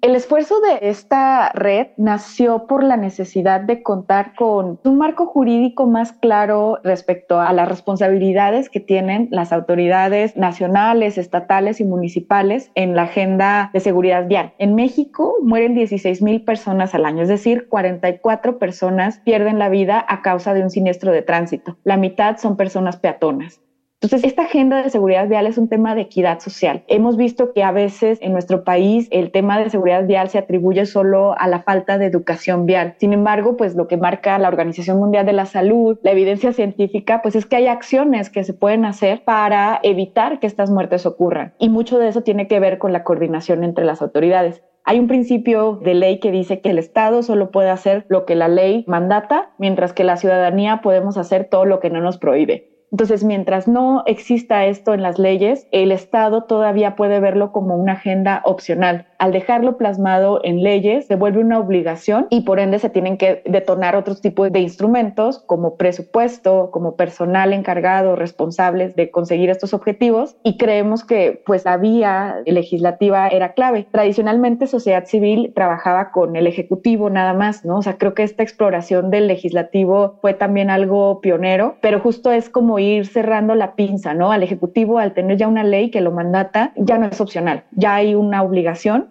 El 0.00 0.14
esfuerzo 0.14 0.60
de 0.60 0.88
esta 0.88 1.50
red 1.54 1.88
nació 1.96 2.68
por 2.68 2.84
la 2.84 2.96
necesidad 2.96 3.60
de 3.60 3.82
contar 3.82 4.36
con 4.36 4.78
un 4.84 4.96
marco 4.96 5.26
jurídico 5.26 5.86
más 5.86 6.12
claro 6.12 6.78
respecto 6.84 7.40
a 7.40 7.52
las 7.52 7.68
responsabilidades 7.68 8.70
que 8.70 8.78
tienen 8.78 9.26
las 9.32 9.52
autoridades 9.52 10.36
nacionales, 10.36 11.18
estatales 11.18 11.80
y 11.80 11.84
municipales 11.84 12.70
en 12.76 12.94
la 12.94 13.02
agenda 13.02 13.70
de 13.74 13.80
seguridad 13.80 14.28
vial. 14.28 14.54
En 14.58 14.76
México 14.76 15.34
mueren 15.42 15.74
16 15.74 16.22
mil 16.22 16.44
personas 16.44 16.94
al 16.94 17.04
año, 17.04 17.24
es 17.24 17.28
decir, 17.28 17.66
44 17.68 18.60
personas 18.60 19.18
pierden 19.18 19.58
la 19.58 19.68
vida 19.68 20.04
a 20.08 20.22
causa 20.22 20.54
de 20.54 20.62
un 20.62 20.70
siniestro 20.70 21.10
de 21.10 21.22
tránsito. 21.22 21.76
La 21.82 21.96
mitad 21.96 22.36
son 22.36 22.56
personas 22.56 22.98
peatonas. 22.98 23.60
Entonces, 24.00 24.30
esta 24.30 24.42
agenda 24.42 24.80
de 24.80 24.90
seguridad 24.90 25.26
vial 25.26 25.48
es 25.48 25.58
un 25.58 25.68
tema 25.68 25.96
de 25.96 26.02
equidad 26.02 26.38
social. 26.38 26.84
Hemos 26.86 27.16
visto 27.16 27.52
que 27.52 27.64
a 27.64 27.72
veces 27.72 28.20
en 28.22 28.30
nuestro 28.30 28.62
país 28.62 29.08
el 29.10 29.32
tema 29.32 29.58
de 29.58 29.70
seguridad 29.70 30.06
vial 30.06 30.28
se 30.28 30.38
atribuye 30.38 30.86
solo 30.86 31.36
a 31.36 31.48
la 31.48 31.62
falta 31.62 31.98
de 31.98 32.06
educación 32.06 32.64
vial. 32.64 32.94
Sin 32.98 33.12
embargo, 33.12 33.56
pues 33.56 33.74
lo 33.74 33.88
que 33.88 33.96
marca 33.96 34.38
la 34.38 34.46
Organización 34.46 34.98
Mundial 34.98 35.26
de 35.26 35.32
la 35.32 35.46
Salud, 35.46 35.98
la 36.04 36.12
evidencia 36.12 36.52
científica, 36.52 37.22
pues 37.22 37.34
es 37.34 37.44
que 37.44 37.56
hay 37.56 37.66
acciones 37.66 38.30
que 38.30 38.44
se 38.44 38.54
pueden 38.54 38.84
hacer 38.84 39.24
para 39.24 39.80
evitar 39.82 40.38
que 40.38 40.46
estas 40.46 40.70
muertes 40.70 41.04
ocurran. 41.04 41.54
Y 41.58 41.68
mucho 41.68 41.98
de 41.98 42.06
eso 42.06 42.22
tiene 42.22 42.46
que 42.46 42.60
ver 42.60 42.78
con 42.78 42.92
la 42.92 43.02
coordinación 43.02 43.64
entre 43.64 43.84
las 43.84 44.00
autoridades. 44.00 44.62
Hay 44.84 45.00
un 45.00 45.08
principio 45.08 45.80
de 45.82 45.94
ley 45.94 46.20
que 46.20 46.30
dice 46.30 46.60
que 46.60 46.70
el 46.70 46.78
Estado 46.78 47.24
solo 47.24 47.50
puede 47.50 47.70
hacer 47.70 48.06
lo 48.08 48.26
que 48.26 48.36
la 48.36 48.46
ley 48.46 48.84
mandata, 48.86 49.50
mientras 49.58 49.92
que 49.92 50.04
la 50.04 50.16
ciudadanía 50.16 50.82
podemos 50.82 51.18
hacer 51.18 51.48
todo 51.50 51.64
lo 51.64 51.80
que 51.80 51.90
no 51.90 52.00
nos 52.00 52.16
prohíbe. 52.18 52.77
Entonces, 52.90 53.24
mientras 53.24 53.68
no 53.68 54.02
exista 54.06 54.64
esto 54.66 54.94
en 54.94 55.02
las 55.02 55.18
leyes, 55.18 55.66
el 55.72 55.92
Estado 55.92 56.44
todavía 56.44 56.96
puede 56.96 57.20
verlo 57.20 57.52
como 57.52 57.76
una 57.76 57.94
agenda 57.94 58.42
opcional. 58.44 59.07
Al 59.18 59.32
dejarlo 59.32 59.76
plasmado 59.76 60.40
en 60.44 60.62
leyes, 60.62 61.06
se 61.06 61.16
vuelve 61.16 61.40
una 61.40 61.58
obligación 61.58 62.28
y 62.30 62.42
por 62.42 62.60
ende 62.60 62.78
se 62.78 62.88
tienen 62.88 63.16
que 63.16 63.42
detonar 63.44 63.96
otros 63.96 64.20
tipos 64.20 64.52
de 64.52 64.60
instrumentos 64.60 65.40
como 65.40 65.76
presupuesto, 65.76 66.70
como 66.70 66.94
personal 66.94 67.52
encargado, 67.52 68.14
responsables 68.14 68.94
de 68.94 69.10
conseguir 69.10 69.50
estos 69.50 69.74
objetivos 69.74 70.36
y 70.44 70.56
creemos 70.56 71.04
que 71.04 71.42
pues 71.44 71.64
la 71.64 71.76
vía 71.78 72.36
legislativa 72.46 73.26
era 73.26 73.54
clave. 73.54 73.88
Tradicionalmente 73.90 74.68
sociedad 74.68 75.04
civil 75.04 75.52
trabajaba 75.52 76.12
con 76.12 76.36
el 76.36 76.46
ejecutivo 76.46 77.10
nada 77.10 77.34
más, 77.34 77.64
¿no? 77.64 77.78
O 77.78 77.82
sea, 77.82 77.98
creo 77.98 78.14
que 78.14 78.22
esta 78.22 78.44
exploración 78.44 79.10
del 79.10 79.26
legislativo 79.26 80.18
fue 80.20 80.34
también 80.34 80.70
algo 80.70 81.20
pionero, 81.20 81.76
pero 81.80 81.98
justo 81.98 82.30
es 82.30 82.48
como 82.48 82.78
ir 82.78 83.06
cerrando 83.06 83.56
la 83.56 83.74
pinza, 83.74 84.14
¿no? 84.14 84.30
Al 84.30 84.42
Ejecutivo, 84.42 84.98
al 84.98 85.12
tener 85.12 85.36
ya 85.36 85.48
una 85.48 85.64
ley 85.64 85.90
que 85.90 86.00
lo 86.00 86.12
mandata, 86.12 86.72
ya 86.76 86.98
no 86.98 87.06
es 87.06 87.20
opcional, 87.20 87.64
ya 87.72 87.96
hay 87.96 88.14
una 88.14 88.42
obligación. 88.42 89.07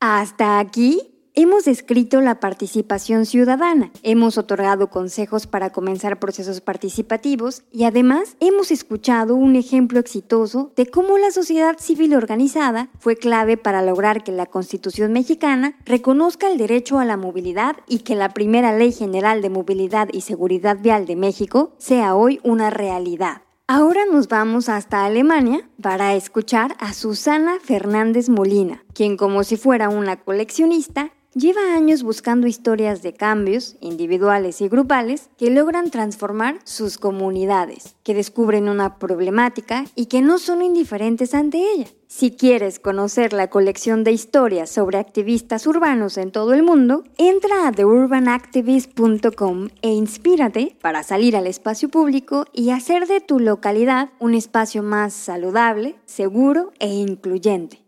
Hasta 0.00 0.58
aquí 0.58 1.10
Hemos 1.34 1.64
descrito 1.64 2.20
la 2.20 2.40
participación 2.40 3.24
ciudadana, 3.24 3.92
hemos 4.02 4.36
otorgado 4.36 4.90
consejos 4.90 5.46
para 5.46 5.70
comenzar 5.70 6.18
procesos 6.18 6.60
participativos 6.60 7.62
y 7.70 7.84
además 7.84 8.36
hemos 8.40 8.72
escuchado 8.72 9.36
un 9.36 9.54
ejemplo 9.54 10.00
exitoso 10.00 10.72
de 10.74 10.86
cómo 10.86 11.18
la 11.18 11.30
sociedad 11.30 11.78
civil 11.78 12.14
organizada 12.16 12.88
fue 12.98 13.14
clave 13.14 13.56
para 13.56 13.80
lograr 13.80 14.24
que 14.24 14.32
la 14.32 14.46
Constitución 14.46 15.12
mexicana 15.12 15.78
reconozca 15.84 16.50
el 16.50 16.58
derecho 16.58 16.98
a 16.98 17.04
la 17.04 17.16
movilidad 17.16 17.76
y 17.86 18.00
que 18.00 18.16
la 18.16 18.30
primera 18.30 18.76
Ley 18.76 18.92
General 18.92 19.40
de 19.40 19.50
Movilidad 19.50 20.08
y 20.12 20.22
Seguridad 20.22 20.78
Vial 20.80 21.06
de 21.06 21.14
México 21.14 21.74
sea 21.78 22.16
hoy 22.16 22.40
una 22.42 22.70
realidad. 22.70 23.42
Ahora 23.72 24.04
nos 24.04 24.26
vamos 24.26 24.68
hasta 24.68 25.04
Alemania 25.04 25.60
para 25.80 26.16
escuchar 26.16 26.76
a 26.80 26.92
Susana 26.92 27.58
Fernández 27.62 28.28
Molina, 28.28 28.82
quien 28.94 29.16
como 29.16 29.44
si 29.44 29.56
fuera 29.56 29.88
una 29.88 30.16
coleccionista 30.16 31.12
lleva 31.34 31.74
años 31.74 32.02
buscando 32.02 32.46
historias 32.46 33.02
de 33.02 33.12
cambios, 33.12 33.76
individuales 33.80 34.60
y 34.60 34.68
grupales, 34.68 35.30
que 35.38 35.50
logran 35.50 35.90
transformar 35.90 36.58
sus 36.64 36.98
comunidades, 36.98 37.96
que 38.02 38.14
descubren 38.14 38.68
una 38.68 38.98
problemática 38.98 39.84
y 39.94 40.06
que 40.06 40.22
no 40.22 40.38
son 40.38 40.62
indiferentes 40.62 41.34
ante 41.34 41.58
ella. 41.72 41.86
Si 42.08 42.32
quieres 42.32 42.80
conocer 42.80 43.32
la 43.32 43.50
colección 43.50 44.02
de 44.02 44.10
historias 44.10 44.68
sobre 44.68 44.98
activistas 44.98 45.66
urbanos 45.68 46.18
en 46.18 46.32
todo 46.32 46.54
el 46.54 46.64
mundo, 46.64 47.04
entra 47.18 47.68
a 47.68 47.72
theurbanactivist.com 47.72 49.68
e 49.80 49.90
inspírate 49.90 50.76
para 50.80 51.04
salir 51.04 51.36
al 51.36 51.46
espacio 51.46 51.88
público 51.88 52.46
y 52.52 52.70
hacer 52.70 53.06
de 53.06 53.20
tu 53.20 53.38
localidad 53.38 54.10
un 54.18 54.34
espacio 54.34 54.82
más 54.82 55.12
saludable, 55.12 55.94
seguro 56.04 56.72
e 56.80 56.88
incluyente. 56.88 57.79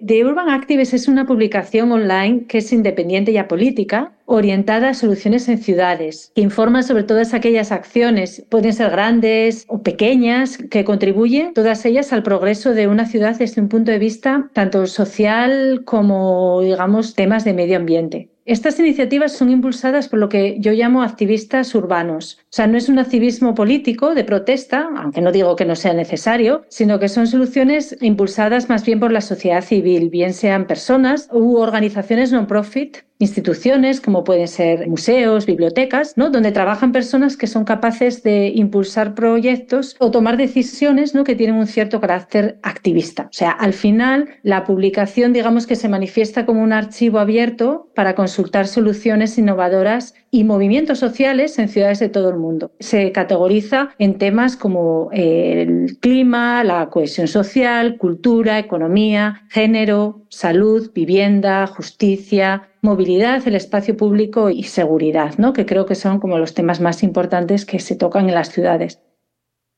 The 0.00 0.24
Urban 0.24 0.48
Activist 0.48 0.94
es 0.94 1.08
una 1.08 1.26
publicación 1.26 1.90
online 1.90 2.44
que 2.46 2.58
es 2.58 2.72
independiente 2.72 3.32
y 3.32 3.36
apolítica, 3.36 4.12
orientada 4.26 4.90
a 4.90 4.94
soluciones 4.94 5.48
en 5.48 5.58
ciudades, 5.58 6.30
que 6.36 6.40
informa 6.40 6.84
sobre 6.84 7.02
todas 7.02 7.34
aquellas 7.34 7.72
acciones, 7.72 8.46
pueden 8.48 8.72
ser 8.72 8.92
grandes 8.92 9.64
o 9.66 9.82
pequeñas, 9.82 10.56
que 10.56 10.84
contribuyen 10.84 11.52
todas 11.52 11.84
ellas 11.84 12.12
al 12.12 12.22
progreso 12.22 12.74
de 12.74 12.86
una 12.86 13.06
ciudad 13.06 13.36
desde 13.36 13.60
un 13.60 13.68
punto 13.68 13.90
de 13.90 13.98
vista 13.98 14.48
tanto 14.52 14.86
social 14.86 15.82
como, 15.84 16.60
digamos, 16.62 17.16
temas 17.16 17.44
de 17.44 17.54
medio 17.54 17.76
ambiente. 17.76 18.28
Estas 18.48 18.78
iniciativas 18.78 19.32
son 19.32 19.50
impulsadas 19.50 20.08
por 20.08 20.18
lo 20.18 20.30
que 20.30 20.56
yo 20.58 20.72
llamo 20.72 21.02
activistas 21.02 21.74
urbanos. 21.74 22.38
O 22.44 22.46
sea, 22.48 22.66
no 22.66 22.78
es 22.78 22.88
un 22.88 22.98
activismo 22.98 23.54
político 23.54 24.14
de 24.14 24.24
protesta, 24.24 24.88
aunque 24.96 25.20
no 25.20 25.32
digo 25.32 25.54
que 25.54 25.66
no 25.66 25.76
sea 25.76 25.92
necesario, 25.92 26.62
sino 26.70 26.98
que 26.98 27.10
son 27.10 27.26
soluciones 27.26 27.98
impulsadas 28.00 28.70
más 28.70 28.86
bien 28.86 29.00
por 29.00 29.12
la 29.12 29.20
sociedad 29.20 29.62
civil, 29.62 30.08
bien 30.08 30.32
sean 30.32 30.66
personas 30.66 31.28
u 31.30 31.56
organizaciones 31.56 32.32
non-profit 32.32 33.04
instituciones 33.18 34.00
como 34.00 34.24
pueden 34.24 34.48
ser 34.48 34.88
museos, 34.88 35.46
bibliotecas, 35.46 36.16
¿no? 36.16 36.30
donde 36.30 36.52
trabajan 36.52 36.92
personas 36.92 37.36
que 37.36 37.46
son 37.46 37.64
capaces 37.64 38.22
de 38.22 38.48
impulsar 38.54 39.14
proyectos 39.14 39.96
o 39.98 40.10
tomar 40.10 40.36
decisiones 40.36 41.14
¿no? 41.14 41.24
que 41.24 41.34
tienen 41.34 41.56
un 41.56 41.66
cierto 41.66 42.00
carácter 42.00 42.58
activista. 42.62 43.24
O 43.24 43.32
sea, 43.32 43.50
al 43.50 43.72
final 43.72 44.28
la 44.42 44.64
publicación 44.64 45.32
digamos 45.32 45.66
que 45.66 45.76
se 45.76 45.88
manifiesta 45.88 46.46
como 46.46 46.62
un 46.62 46.72
archivo 46.72 47.18
abierto 47.18 47.90
para 47.94 48.14
consultar 48.14 48.68
soluciones 48.68 49.36
innovadoras 49.36 50.14
y 50.30 50.44
movimientos 50.44 50.98
sociales 50.98 51.58
en 51.58 51.68
ciudades 51.68 51.98
de 52.00 52.08
todo 52.08 52.28
el 52.28 52.36
mundo. 52.36 52.72
Se 52.80 53.12
categoriza 53.12 53.90
en 53.98 54.18
temas 54.18 54.56
como 54.56 55.08
el 55.12 55.98
clima, 56.00 56.64
la 56.64 56.90
cohesión 56.90 57.28
social, 57.28 57.96
cultura, 57.98 58.58
economía, 58.58 59.46
género, 59.48 60.22
salud, 60.28 60.90
vivienda, 60.92 61.66
justicia, 61.66 62.68
movilidad, 62.82 63.46
el 63.46 63.54
espacio 63.54 63.96
público 63.96 64.50
y 64.50 64.64
seguridad, 64.64 65.34
¿no? 65.38 65.52
que 65.52 65.66
creo 65.66 65.86
que 65.86 65.94
son 65.94 66.20
como 66.20 66.38
los 66.38 66.54
temas 66.54 66.80
más 66.80 67.02
importantes 67.02 67.64
que 67.64 67.78
se 67.78 67.96
tocan 67.96 68.28
en 68.28 68.34
las 68.34 68.50
ciudades. 68.50 69.00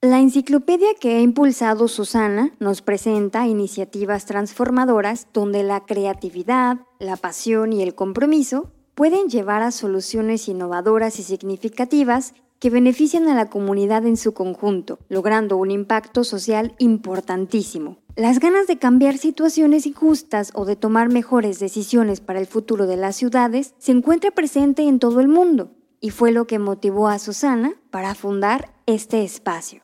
La 0.03 0.19
enciclopedia 0.19 0.89
que 0.99 1.17
ha 1.17 1.21
impulsado 1.21 1.87
Susana 1.87 2.53
nos 2.59 2.81
presenta 2.81 3.47
iniciativas 3.47 4.25
transformadoras 4.25 5.29
donde 5.35 5.63
la 5.63 5.81
creatividad, 5.81 6.79
la 6.99 7.19
pasión 7.19 7.75
y 7.75 7.83
el 7.83 7.95
compromiso 7.95 8.73
pueden 8.95 9.29
llevar 9.29 9.63
a 9.63 9.71
soluciones 9.71 10.49
innovadoras 10.49 11.19
y 11.19 11.23
significativas 11.23 12.35
que 12.61 12.71
benefician 12.71 13.27
a 13.29 13.35
la 13.35 13.49
comunidad 13.49 14.07
en 14.07 14.17
su 14.17 14.35
conjunto, 14.35 14.99
logrando 15.09 15.57
un 15.57 15.71
impacto 15.71 16.25
social 16.25 16.75
importantísimo. 16.79 17.97
Las 18.17 18.39
ganas 18.39 18.67
de 18.67 18.79
cambiar 18.79 19.17
situaciones 19.17 19.87
injustas 19.87 20.53
o 20.55 20.67
de 20.67 20.77
tomar 20.77 21.09
mejores 21.09 21.59
decisiones 21.59 22.21
para 22.21 22.39
el 22.39 22.47
futuro 22.47 22.87
de 22.87 22.99
las 22.99 23.17
ciudades 23.17 23.75
se 23.79 23.93
encuentra 23.93 24.31
presente 24.31 24.83
en 24.87 24.99
todo 24.99 25.21
el 25.21 25.29
mundo 25.29 25.71
y 26.01 26.11
fue 26.11 26.33
lo 26.33 26.47
que 26.47 26.59
motivó 26.59 27.09
a 27.09 27.19
Susana 27.19 27.73
para 27.91 28.15
fundar 28.15 28.75
este 28.87 29.23
espacio. 29.23 29.83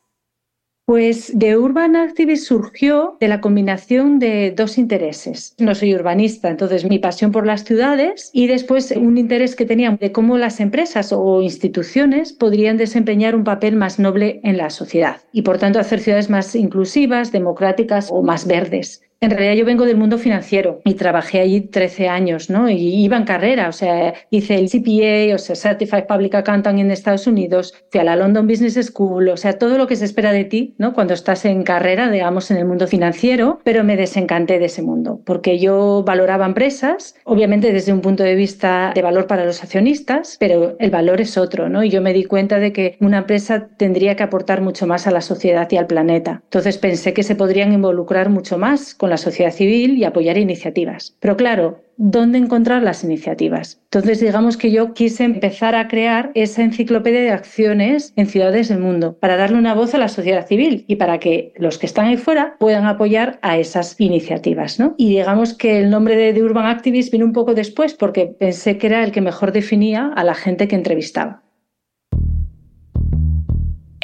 Pues 0.87 1.33
The 1.37 1.59
Urban 1.59 1.97
Activist 1.97 2.47
surgió 2.47 3.17
de 3.19 3.27
la 3.27 3.41
combinación 3.41 4.21
de 4.21 4.53
dos 4.53 4.79
intereses. 4.79 5.57
No 5.59 5.75
soy 5.75 5.93
urbanista, 5.97 6.49
entonces 6.49 6.85
mi 6.89 7.01
pasión 7.01 7.33
por 7.33 7.45
las 7.45 7.65
ciudades 7.65 8.31
y 8.33 8.47
después 8.47 8.93
un 8.93 9.19
interés 9.19 9.57
que 9.57 9.67
tenía 9.67 9.91
de 9.91 10.13
cómo 10.13 10.39
las 10.39 10.61
empresas 10.61 11.13
o 11.13 11.43
instituciones 11.43 12.33
podrían 12.33 12.77
desempeñar 12.77 13.35
un 13.35 13.43
papel 13.43 13.75
más 13.75 13.99
noble 13.99 14.39
en 14.45 14.59
la 14.59 14.71
sociedad 14.71 15.23
y 15.33 15.43
por 15.43 15.59
tanto 15.59 15.81
hacer 15.81 15.99
ciudades 15.99 16.31
más 16.31 16.55
inclusivas, 16.55 17.33
democráticas 17.33 18.09
o 18.13 18.23
más 18.23 18.47
verdes. 18.47 19.03
En 19.21 19.31
realidad 19.31 19.55
yo 19.55 19.65
vengo 19.65 19.87
del 19.87 19.97
mundo 19.97 20.19
financiero 20.19 20.83
y 20.85 20.93
trabajé 20.93 21.41
allí 21.41 21.63
13 21.63 22.09
años, 22.09 22.51
¿no? 22.51 22.69
Y 22.69 23.03
iba 23.03 23.17
en 23.17 23.25
carrera, 23.25 23.69
o 23.69 23.73
sea, 23.73 24.13
hice 24.29 24.57
el 24.57 24.69
CPA, 24.69 25.35
o 25.35 25.39
sea, 25.39 25.57
Certified 25.57 26.05
Public 26.05 26.35
Accountant 26.35 26.79
en 26.79 26.91
Estados 26.91 27.27
Unidos, 27.27 27.73
fui 27.91 27.99
a 28.01 28.05
la 28.05 28.15
London 28.15 28.47
Business 28.47 28.75
School, 28.75 29.31
o 29.31 29.37
sea, 29.39 29.59
todo 29.59 29.79
lo 29.79 29.87
que 29.87 29.97
se 29.97 30.05
espera 30.05 30.33
de 30.33 30.45
ti, 30.45 30.75
¿no? 30.77 30.93
Cuando 30.93 31.15
estás 31.15 31.47
en 31.47 31.63
carrera, 31.63 32.11
digamos, 32.11 32.51
en 32.51 32.59
el 32.59 32.67
mundo 32.67 32.87
financiero, 32.87 33.59
pero 33.65 33.85
me 33.85 33.97
desencanté 33.97 34.59
de 34.59 34.67
ese 34.67 34.83
mundo, 34.83 35.23
porque 35.25 35.59
yo 35.59 36.05
valoraba 36.07 36.45
empresas, 36.45 37.15
obviamente 37.25 37.73
desde 37.73 37.95
un 37.95 38.03
punto 38.03 38.23
de 38.23 38.35
vista 38.35 38.93
de 38.95 39.01
valor 39.01 39.27
para 39.27 39.47
los 39.47 39.63
accionistas, 39.63 40.37
pero 40.39 40.77
el 40.79 40.91
valor 40.91 41.23
es 41.23 41.39
otro, 41.39 41.71
¿no? 41.71 41.83
Y 41.83 41.89
yo 41.89 42.03
me 42.03 42.13
di 42.13 42.25
cuenta 42.25 42.59
de 42.59 42.75
que 42.75 42.99
una 43.01 43.19
empresa 43.19 43.69
tendría 43.79 44.15
que 44.15 44.25
aportar 44.25 44.61
mucho 44.61 44.87
más 44.87 45.07
a 45.07 45.11
la 45.11 45.23
sociedad 45.23 45.69
y 45.71 45.79
al 45.79 45.87
planeta. 45.87 46.43
Entonces 46.45 46.77
pensé 46.77 47.15
que 47.15 47.23
se 47.23 47.35
podrían 47.35 47.73
involucrar 47.73 48.29
mucho 48.29 48.59
más 48.59 48.95
con 48.95 49.06
la 49.07 49.17
sociedad 49.17 49.53
civil 49.53 49.97
y 49.97 50.05
apoyar 50.05 50.39
iniciativas. 50.39 51.17
Pero 51.21 51.37
claro, 51.37 51.81
¿dónde 51.97 52.39
encontrar 52.39 52.83
las 52.83 53.05
iniciativas? 53.05 53.81
Entonces, 53.85 54.21
digamos 54.21 54.57
que 54.57 54.71
yo 54.71 54.93
quise 54.93 55.25
empezar 55.25 55.75
a 55.75 55.89
crear 55.89 56.31
esa 56.35 56.63
enciclopedia 56.63 57.21
de 57.21 57.31
acciones 57.31 58.13
en 58.17 58.27
ciudades 58.27 58.69
del 58.69 58.79
mundo 58.79 59.17
para 59.19 59.37
darle 59.37 59.59
una 59.59 59.75
voz 59.75 59.95
a 59.95 59.99
la 59.99 60.09
sociedad 60.09 60.47
civil 60.47 60.85
y 60.87 60.97
para 60.97 61.19
que 61.19 61.53
los 61.57 61.79
que 61.79 61.87
están 61.87 62.07
ahí 62.07 62.17
fuera 62.17 62.57
puedan 62.59 62.87
apoyar 62.87 63.39
a 63.43 63.59
esas 63.59 63.97
iniciativas. 63.99 64.79
¿no? 64.79 64.95
Y 64.99 65.11
digamos 65.11 65.55
que 65.55 65.81
el 65.81 65.91
nombre 65.91 66.17
de 66.17 66.33
The 66.33 66.43
Urban 66.43 66.67
Activist 66.67 67.13
vino 67.13 67.25
un 67.25 67.33
poco 67.33 67.55
después 67.55 67.95
porque 67.95 68.27
pensé 68.27 68.79
que 68.79 68.89
era 68.89 69.03
el 69.05 69.13
que 69.13 69.21
mejor 69.21 69.53
definía 69.53 70.13
a 70.15 70.25
la 70.25 70.35
gente 70.35 70.69
que 70.69 70.77
entrevistaba. 70.77 71.46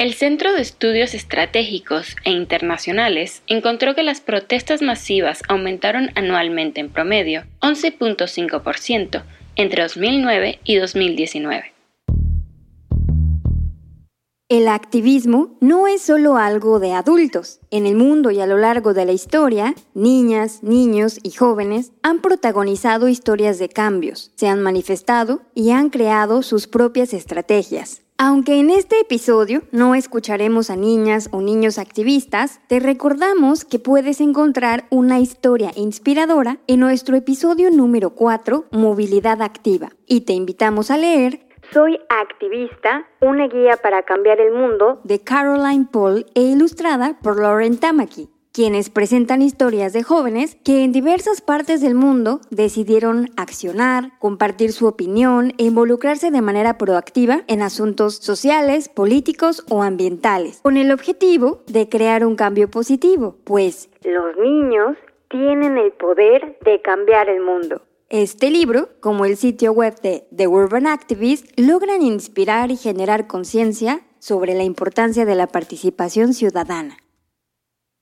El 0.02 0.14
Centro 0.14 0.52
de 0.52 0.62
Estudios 0.62 1.14
Estratégicos 1.14 2.16
e 2.24 2.32
Internacionales 2.32 3.44
encontró 3.46 3.94
que 3.94 4.02
las 4.02 4.20
protestas 4.20 4.82
masivas 4.82 5.42
aumentaron 5.46 6.10
anualmente 6.16 6.80
en 6.80 6.90
promedio 6.90 7.44
11.5% 7.60 9.22
entre 9.54 9.82
2009 9.84 10.58
y 10.64 10.74
2019. 10.74 11.72
El 14.48 14.66
activismo 14.66 15.56
no 15.60 15.86
es 15.86 16.02
solo 16.02 16.36
algo 16.36 16.80
de 16.80 16.94
adultos. 16.94 17.60
En 17.70 17.86
el 17.86 17.94
mundo 17.94 18.32
y 18.32 18.40
a 18.40 18.46
lo 18.48 18.58
largo 18.58 18.94
de 18.94 19.04
la 19.04 19.12
historia, 19.12 19.72
niñas, 19.94 20.64
niños 20.64 21.20
y 21.22 21.30
jóvenes 21.30 21.92
han 22.02 22.20
protagonizado 22.20 23.06
historias 23.06 23.60
de 23.60 23.68
cambios, 23.68 24.32
se 24.34 24.48
han 24.48 24.64
manifestado 24.64 25.42
y 25.54 25.70
han 25.70 25.90
creado 25.90 26.42
sus 26.42 26.66
propias 26.66 27.14
estrategias. 27.14 28.01
Aunque 28.24 28.60
en 28.60 28.70
este 28.70 29.00
episodio 29.00 29.62
no 29.72 29.96
escucharemos 29.96 30.70
a 30.70 30.76
niñas 30.76 31.28
o 31.32 31.40
niños 31.40 31.78
activistas, 31.78 32.60
te 32.68 32.78
recordamos 32.78 33.64
que 33.64 33.80
puedes 33.80 34.20
encontrar 34.20 34.84
una 34.90 35.18
historia 35.18 35.72
inspiradora 35.74 36.58
en 36.68 36.80
nuestro 36.80 37.16
episodio 37.16 37.70
número 37.70 38.10
4, 38.10 38.66
Movilidad 38.70 39.42
Activa, 39.42 39.90
y 40.06 40.20
te 40.20 40.34
invitamos 40.34 40.90
a 40.92 40.98
leer 40.98 41.40
Soy 41.72 41.98
activista, 42.08 43.06
una 43.20 43.48
guía 43.48 43.76
para 43.82 44.02
cambiar 44.02 44.40
el 44.40 44.52
mundo 44.52 45.00
de 45.04 45.18
Caroline 45.20 45.88
Paul 45.90 46.26
e 46.34 46.42
ilustrada 46.42 47.18
por 47.22 47.40
Lauren 47.40 47.78
Tamaki 47.78 48.28
quienes 48.52 48.90
presentan 48.90 49.42
historias 49.42 49.92
de 49.92 50.02
jóvenes 50.02 50.56
que 50.62 50.84
en 50.84 50.92
diversas 50.92 51.40
partes 51.40 51.80
del 51.80 51.94
mundo 51.94 52.40
decidieron 52.50 53.30
accionar, 53.36 54.10
compartir 54.18 54.72
su 54.72 54.86
opinión 54.86 55.54
e 55.58 55.64
involucrarse 55.64 56.30
de 56.30 56.42
manera 56.42 56.76
proactiva 56.76 57.42
en 57.46 57.62
asuntos 57.62 58.16
sociales, 58.16 58.88
políticos 58.88 59.64
o 59.70 59.82
ambientales, 59.82 60.60
con 60.62 60.76
el 60.76 60.92
objetivo 60.92 61.62
de 61.66 61.88
crear 61.88 62.26
un 62.26 62.36
cambio 62.36 62.70
positivo, 62.70 63.36
pues 63.44 63.88
los 64.04 64.36
niños 64.36 64.96
tienen 65.28 65.78
el 65.78 65.92
poder 65.92 66.58
de 66.64 66.82
cambiar 66.82 67.30
el 67.30 67.40
mundo. 67.40 67.80
Este 68.10 68.50
libro, 68.50 68.90
como 69.00 69.24
el 69.24 69.38
sitio 69.38 69.72
web 69.72 69.98
de 70.02 70.26
The 70.36 70.46
Urban 70.46 70.86
Activist, 70.86 71.58
logran 71.58 72.02
inspirar 72.02 72.70
y 72.70 72.76
generar 72.76 73.26
conciencia 73.26 74.02
sobre 74.18 74.54
la 74.54 74.64
importancia 74.64 75.24
de 75.24 75.34
la 75.34 75.46
participación 75.46 76.34
ciudadana. 76.34 77.01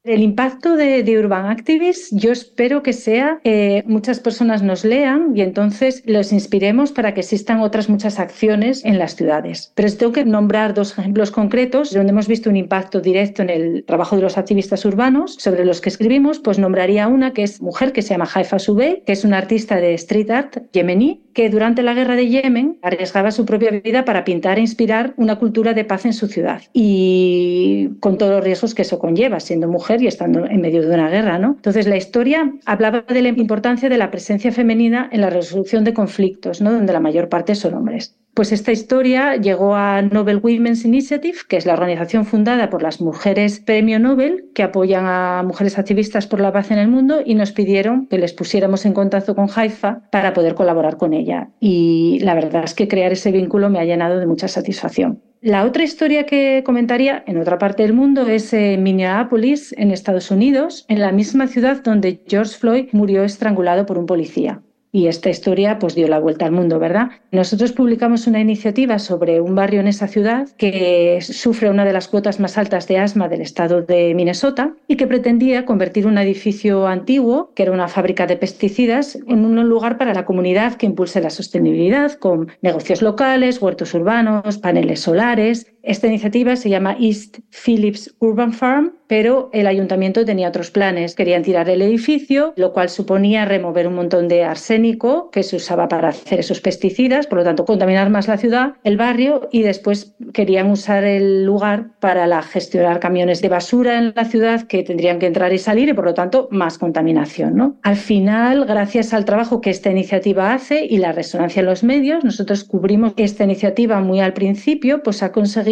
El 0.03 0.23
impacto 0.23 0.77
de, 0.77 1.19
Urban 1.19 1.45
Activists, 1.45 2.09
yo 2.13 2.33
espero 2.33 2.83
que 2.83 2.95
sea 2.95 3.39
que 3.45 3.85
muchas 3.87 4.19
personas 4.19 4.63
nos 4.63 4.83
lean 4.83 5.37
y 5.37 5.43
entonces 5.43 6.03
los 6.07 6.33
inspiremos 6.33 6.91
para 6.91 7.13
que 7.13 7.21
existan 7.21 7.61
otras 7.61 7.91
muchas 7.91 8.19
acciones 8.19 8.83
en 8.87 8.99
las 8.99 9.15
ciudades. 9.15 9.73
Pero 9.75 9.95
tengo 9.95 10.13
que 10.13 10.25
nombrar 10.25 10.73
dos 10.73 10.99
ejemplos 10.99 11.31
concretos 11.31 11.93
donde 11.93 12.13
hemos 12.13 12.29
visto 12.29 12.49
un 12.49 12.57
impacto 12.57 13.03
directo 13.03 13.43
en 13.43 13.51
el 13.51 13.85
trabajo 13.85 14.17
de 14.17 14.23
los 14.23 14.39
activistas 14.39 14.87
urbanos 14.87 15.35
sobre 15.35 15.67
los 15.67 15.83
que 15.83 15.91
escribimos. 15.91 16.39
Pues 16.39 16.59
nombraría 16.59 17.07
una 17.07 17.35
que 17.35 17.43
es 17.43 17.61
mujer 17.61 17.93
que 17.93 18.01
se 18.01 18.15
llama 18.15 18.29
Haifa 18.33 18.59
Subey, 18.59 19.03
que 19.05 19.13
es 19.13 19.25
una 19.25 19.37
artista 19.37 19.77
de 19.77 19.93
street 19.93 20.31
art 20.31 20.57
yemení 20.73 21.30
que 21.33 21.49
durante 21.51 21.83
la 21.83 21.95
guerra 21.95 22.17
de 22.17 22.29
Yemen 22.29 22.79
arriesgaba 22.83 23.31
su 23.31 23.45
propia 23.47 23.71
vida 23.71 24.05
para 24.05 24.25
pintar 24.25 24.59
e 24.59 24.63
inspirar 24.63 25.15
una 25.17 25.39
cultura 25.39 25.75
de 25.75 25.85
paz 25.85 26.05
en 26.05 26.13
su 26.13 26.27
ciudad 26.27 26.63
y 26.73 27.91
con 28.01 28.19
todos 28.19 28.33
los 28.33 28.45
riesgos 28.45 28.75
que 28.75 28.83
eso 28.83 28.99
conlleva, 28.99 29.41
siendo 29.41 29.69
mujer 29.69 30.03
y 30.03 30.07
estando 30.07 30.47
en 30.47 30.61
medio 30.61 30.83
de 30.83 30.95
una 30.95 31.11
guerra. 31.11 31.39
¿no? 31.39 31.55
Entonces, 31.57 31.87
la 31.87 31.97
historia 31.97 32.53
hablaba 32.65 33.03
de 33.03 33.23
la 33.23 33.29
importancia 33.29 33.89
de 33.89 33.99
la 33.99 34.11
presencia 34.11 34.53
femenina 34.53 35.09
en 35.13 35.21
la 35.21 35.31
resolución 35.31 35.85
de 35.85 35.95
conflictos, 35.95 36.61
¿no? 36.61 36.73
donde 36.73 36.93
la 36.93 37.01
mayor 37.01 37.29
parte 37.29 37.55
son 37.55 37.75
hombres. 37.75 38.20
Pues 38.35 38.53
esta 38.53 38.71
historia 38.71 39.37
llegó 39.37 39.75
a 39.75 40.03
Nobel 40.03 40.41
Women's 40.43 40.85
Initiative, 40.85 41.39
que 41.49 41.57
es 41.57 41.67
la 41.67 41.75
organización 41.75 42.25
fundada 42.25 42.71
por 42.71 42.83
las 42.83 43.01
mujeres 43.01 43.61
premio 43.61 43.99
Nobel 43.99 44.51
que 44.55 44.63
apoyan 44.63 45.07
a 45.07 45.43
mujeres 45.45 45.79
activistas 45.79 46.27
por 46.27 46.41
la 46.41 46.53
paz 46.53 46.71
en 46.71 46.79
el 46.79 46.89
mundo 46.89 47.21
y 47.25 47.35
nos 47.35 47.51
pidieron 47.53 48.07
que 48.07 48.19
les 48.19 48.33
pusiéramos 48.33 48.87
en 48.87 48.95
contacto 48.95 49.35
con 49.35 49.49
Haifa 49.55 50.09
para 50.13 50.33
poder 50.33 50.55
colaborar 50.55 50.97
con 50.97 51.13
ella. 51.13 51.51
Y 51.59 52.21
la 52.23 52.35
verdad 52.35 52.65
es 52.65 52.75
que 52.75 52.89
crear 52.89 53.13
ese 53.13 53.33
vínculo 53.33 53.69
me 53.69 53.81
ha 53.81 53.85
llenado 53.85 54.21
de 54.21 54.27
mucha 54.27 54.47
satisfacción. 54.47 55.21
La 55.43 55.65
otra 55.65 55.83
historia 55.83 56.27
que 56.27 56.63
comentaría 56.65 57.25
en 57.27 57.39
otra 57.39 57.59
parte 57.59 57.83
del 57.83 57.95
mundo 57.95 58.27
es 58.27 58.53
en 58.53 58.83
Minneapolis, 58.83 59.75
en 59.79 59.91
Estados 59.91 60.31
Unidos, 60.31 60.85
en 60.89 61.01
la 61.01 61.13
misma 61.13 61.47
ciudad 61.47 61.83
donde 61.83 62.23
George 62.29 62.55
Floyd 62.59 62.89
murió 62.93 63.25
estrangulado 63.25 63.87
por 63.87 63.99
un 63.99 64.07
policía. 64.07 64.61
Y 64.93 65.07
esta 65.07 65.31
historia 65.31 65.79
pues 65.79 65.95
dio 65.95 66.09
la 66.09 66.19
vuelta 66.19 66.47
al 66.47 66.53
mundo, 66.53 66.81
¿verdad? 66.81 67.11
Nosotros 67.31 67.73
publicamos 67.73 68.27
una 68.27 68.41
iniciativa 68.41 68.99
sobre 68.99 69.41
un 69.41 69.55
barrio 69.55 69.81
en 69.81 69.87
esa 69.87 70.09
ciudad 70.09 70.49
que 70.57 71.19
sufre 71.21 71.71
una 71.71 71.85
de 71.85 71.93
las 71.93 72.09
cuotas 72.09 72.41
más 72.41 72.59
altas 72.59 72.89
de 72.89 72.99
asma 72.99 73.29
del 73.29 73.41
estado 73.41 73.83
de 73.83 74.15
Minnesota 74.15 74.75
y 74.89 74.97
que 74.97 75.07
pretendía 75.07 75.65
convertir 75.65 76.09
un 76.09 76.19
edificio 76.19 76.89
antiguo, 76.89 77.53
que 77.55 77.63
era 77.63 77.73
una 77.73 77.87
fábrica 77.87 78.27
de 78.27 78.37
pesticidas, 78.37 79.17
en 79.29 79.45
un 79.45 79.69
lugar 79.69 79.97
para 79.97 80.13
la 80.13 80.25
comunidad 80.25 80.75
que 80.75 80.87
impulse 80.87 81.21
la 81.21 81.31
sostenibilidad 81.31 82.15
con 82.15 82.49
negocios 82.61 83.01
locales, 83.01 83.63
huertos 83.63 83.95
urbanos, 83.95 84.59
paneles 84.59 85.01
solares 85.01 85.67
esta 85.83 86.07
iniciativa 86.07 86.57
se 86.57 86.69
llama 86.69 86.97
East 87.01 87.39
Phillips 87.51 88.15
Urban 88.19 88.53
Farm, 88.53 88.93
pero 89.07 89.51
el 89.53 89.67
ayuntamiento 89.67 90.25
tenía 90.25 90.49
otros 90.49 90.71
planes. 90.71 91.15
Querían 91.15 91.43
tirar 91.43 91.69
el 91.69 91.83
edificio, 91.83 92.53
lo 92.57 92.73
cual 92.73 92.89
suponía 92.89 93.45
remover 93.45 93.89
un 93.89 93.95
montón 93.95 94.29
de 94.29 94.45
arsénico 94.45 95.31
que 95.31 95.43
se 95.43 95.57
usaba 95.57 95.89
para 95.89 96.09
hacer 96.09 96.41
esos 96.41 96.61
pesticidas, 96.61 97.27
por 97.27 97.39
lo 97.39 97.45
tanto 97.45 97.65
contaminar 97.65 98.11
más 98.11 98.29
la 98.29 98.37
ciudad, 98.37 98.75
el 98.85 98.97
barrio, 98.97 99.49
y 99.51 99.63
después 99.63 100.15
querían 100.33 100.71
usar 100.71 101.05
el 101.05 101.45
lugar 101.45 101.91
para 101.99 102.27
la 102.27 102.43
gestionar 102.43 103.01
camiones 103.01 103.41
de 103.41 103.49
basura 103.49 103.99
en 103.99 104.13
la 104.15 104.25
ciudad 104.27 104.63
que 104.63 104.83
tendrían 104.83 105.19
que 105.19 105.27
entrar 105.27 105.53
y 105.53 105.59
salir 105.59 105.89
y 105.89 105.95
por 105.95 106.05
lo 106.05 106.15
tanto 106.15 106.49
más 106.51 106.79
contaminación. 106.79 107.57
¿no? 107.57 107.77
Al 107.83 107.97
final, 107.97 108.65
gracias 108.67 109.13
al 109.13 109.25
trabajo 109.25 109.61
que 109.61 109.71
esta 109.71 109.91
iniciativa 109.91 110.53
hace 110.53 110.85
y 110.85 110.99
la 110.99 111.13
resonancia 111.13 111.61
en 111.61 111.67
los 111.67 111.83
medios, 111.83 112.23
nosotros 112.23 112.65
cubrimos 112.65 113.15
esta 113.17 113.45
iniciativa 113.45 114.01
muy 114.01 114.21
al 114.21 114.35
principio, 114.35 115.03
pues 115.03 115.23
ha 115.23 115.33
conseguido 115.33 115.70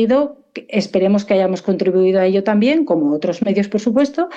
esperemos 0.68 1.24
que 1.24 1.34
hayamos 1.34 1.62
contribuido 1.62 2.20
a 2.20 2.26
ello 2.26 2.44
también, 2.44 2.84
como 2.84 3.12
otros 3.12 3.42
medios, 3.42 3.68
por 3.68 3.80
supuesto, 3.80 4.28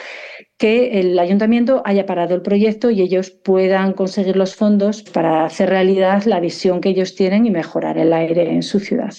que 0.58 1.00
el 1.00 1.17
ayuntamiento 1.19 1.82
haya 1.86 2.06
parado 2.06 2.36
el 2.36 2.41
proyecto 2.41 2.89
y 2.89 3.02
ellos 3.02 3.32
puedan 3.32 3.93
conseguir 3.93 4.36
los 4.36 4.56
fondos 4.56 5.04
para 5.04 5.45
hacer 5.45 5.69
realidad 5.69 6.24
la 6.26 6.39
visión 6.39 6.82
que 6.82 6.89
ellos 6.89 7.15
tienen 7.15 7.45
y 7.45 7.52
mejorar 7.52 7.97
el 7.97 8.13
aire 8.13 8.52
en 8.52 8.63
su 8.63 8.80
ciudad. 8.80 9.13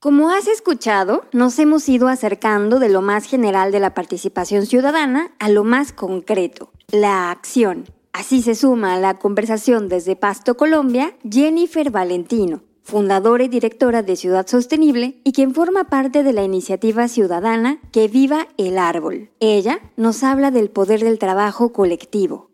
Como 0.00 0.28
has 0.28 0.48
escuchado, 0.48 1.24
nos 1.32 1.58
hemos 1.58 1.88
ido 1.88 2.08
acercando 2.08 2.78
de 2.78 2.90
lo 2.90 3.00
más 3.00 3.24
general 3.24 3.72
de 3.72 3.80
la 3.80 3.94
participación 3.94 4.66
ciudadana 4.66 5.32
a 5.38 5.48
lo 5.48 5.64
más 5.64 5.92
concreto, 5.92 6.72
la 6.92 7.30
acción. 7.30 7.84
Así 8.12 8.42
se 8.42 8.54
suma 8.54 8.94
a 8.94 9.00
la 9.00 9.14
conversación 9.14 9.88
desde 9.88 10.14
Pasto, 10.14 10.56
Colombia, 10.56 11.16
Jennifer 11.28 11.90
Valentino, 11.90 12.62
fundadora 12.84 13.44
y 13.44 13.48
directora 13.48 14.02
de 14.02 14.14
Ciudad 14.14 14.46
Sostenible 14.46 15.20
y 15.24 15.32
quien 15.32 15.54
forma 15.54 15.84
parte 15.84 16.22
de 16.22 16.32
la 16.32 16.44
iniciativa 16.44 17.08
ciudadana 17.08 17.78
Que 17.90 18.08
Viva 18.08 18.46
el 18.58 18.78
Árbol. 18.78 19.30
Ella 19.40 19.78
nos 19.96 20.22
habla 20.22 20.50
del 20.50 20.70
poder 20.70 21.00
del 21.00 21.18
trabajo 21.18 21.72
colectivo. 21.72 22.50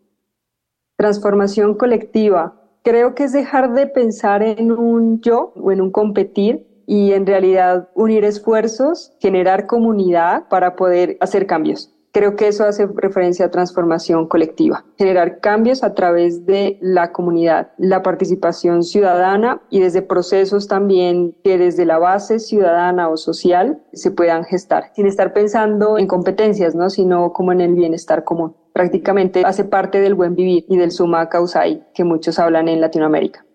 Transformación 0.95 1.75
colectiva. 1.75 2.55
Creo 2.83 3.13
que 3.13 3.25
es 3.25 3.33
dejar 3.33 3.73
de 3.73 3.87
pensar 3.87 4.41
en 4.41 4.71
un 4.71 5.21
yo 5.21 5.53
o 5.55 5.71
en 5.71 5.81
un 5.81 5.91
competir 5.91 6.65
y 6.87 7.11
en 7.11 7.27
realidad 7.27 7.89
unir 7.93 8.23
esfuerzos, 8.23 9.13
generar 9.19 9.67
comunidad 9.67 10.47
para 10.49 10.75
poder 10.75 11.17
hacer 11.19 11.45
cambios. 11.45 11.93
Creo 12.13 12.35
que 12.35 12.49
eso 12.49 12.65
hace 12.65 12.87
referencia 12.87 13.45
a 13.45 13.51
transformación 13.51 14.27
colectiva, 14.27 14.83
generar 14.97 15.39
cambios 15.39 15.81
a 15.81 15.93
través 15.93 16.45
de 16.45 16.77
la 16.81 17.13
comunidad, 17.13 17.71
la 17.77 18.03
participación 18.03 18.83
ciudadana 18.83 19.61
y 19.69 19.79
desde 19.79 20.01
procesos 20.01 20.67
también 20.67 21.33
que 21.41 21.57
desde 21.57 21.85
la 21.85 21.99
base 21.99 22.39
ciudadana 22.39 23.07
o 23.07 23.15
social 23.15 23.81
se 23.93 24.11
puedan 24.11 24.43
gestar, 24.43 24.91
sin 24.93 25.05
estar 25.05 25.31
pensando 25.31 25.97
en 25.97 26.07
competencias, 26.07 26.75
¿no? 26.75 26.89
sino 26.89 27.31
como 27.31 27.53
en 27.53 27.61
el 27.61 27.75
bienestar 27.75 28.25
común. 28.25 28.57
Prácticamente 28.73 29.43
hace 29.45 29.63
parte 29.63 30.01
del 30.01 30.15
buen 30.15 30.35
vivir 30.35 30.65
y 30.67 30.75
del 30.75 30.91
suma 30.91 31.29
causai 31.29 31.87
que 31.93 32.03
muchos 32.03 32.39
hablan 32.39 32.67
en 32.67 32.81
Latinoamérica. 32.81 33.45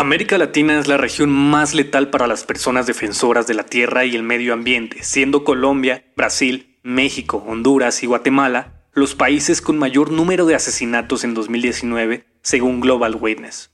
América 0.00 0.38
Latina 0.38 0.78
es 0.78 0.86
la 0.86 0.96
región 0.96 1.28
más 1.28 1.74
letal 1.74 2.08
para 2.08 2.28
las 2.28 2.44
personas 2.44 2.86
defensoras 2.86 3.48
de 3.48 3.54
la 3.54 3.64
tierra 3.64 4.04
y 4.04 4.14
el 4.14 4.22
medio 4.22 4.54
ambiente, 4.54 5.02
siendo 5.02 5.42
Colombia, 5.42 6.04
Brasil, 6.16 6.78
México, 6.84 7.44
Honduras 7.44 8.04
y 8.04 8.06
Guatemala 8.06 8.84
los 8.92 9.16
países 9.16 9.60
con 9.60 9.76
mayor 9.76 10.12
número 10.12 10.46
de 10.46 10.54
asesinatos 10.54 11.24
en 11.24 11.34
2019, 11.34 12.26
según 12.42 12.78
Global 12.78 13.16
Witness. 13.16 13.72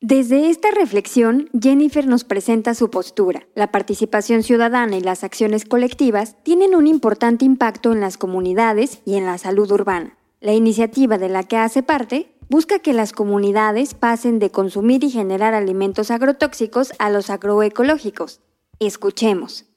Desde 0.00 0.50
esta 0.50 0.70
reflexión, 0.70 1.48
Jennifer 1.58 2.06
nos 2.06 2.24
presenta 2.24 2.74
su 2.74 2.90
postura. 2.90 3.46
La 3.54 3.70
participación 3.70 4.42
ciudadana 4.42 4.98
y 4.98 5.00
las 5.00 5.24
acciones 5.24 5.64
colectivas 5.64 6.36
tienen 6.42 6.74
un 6.74 6.86
importante 6.86 7.46
impacto 7.46 7.92
en 7.92 8.00
las 8.00 8.18
comunidades 8.18 9.00
y 9.06 9.16
en 9.16 9.24
la 9.24 9.38
salud 9.38 9.70
urbana. 9.70 10.18
La 10.40 10.52
iniciativa 10.52 11.16
de 11.16 11.30
la 11.30 11.44
que 11.44 11.56
hace 11.56 11.82
parte 11.82 12.37
busca 12.48 12.78
que 12.78 12.92
las 12.92 13.12
comunidades 13.12 13.94
pasen 13.94 14.38
de 14.38 14.50
consumir 14.50 15.04
y 15.04 15.10
generar 15.10 15.54
alimentos 15.54 16.10
agrotóxicos 16.10 16.92
a 16.98 17.10
los 17.10 17.30
agroecológicos. 17.30 18.40
Escuchemos. 18.80 19.67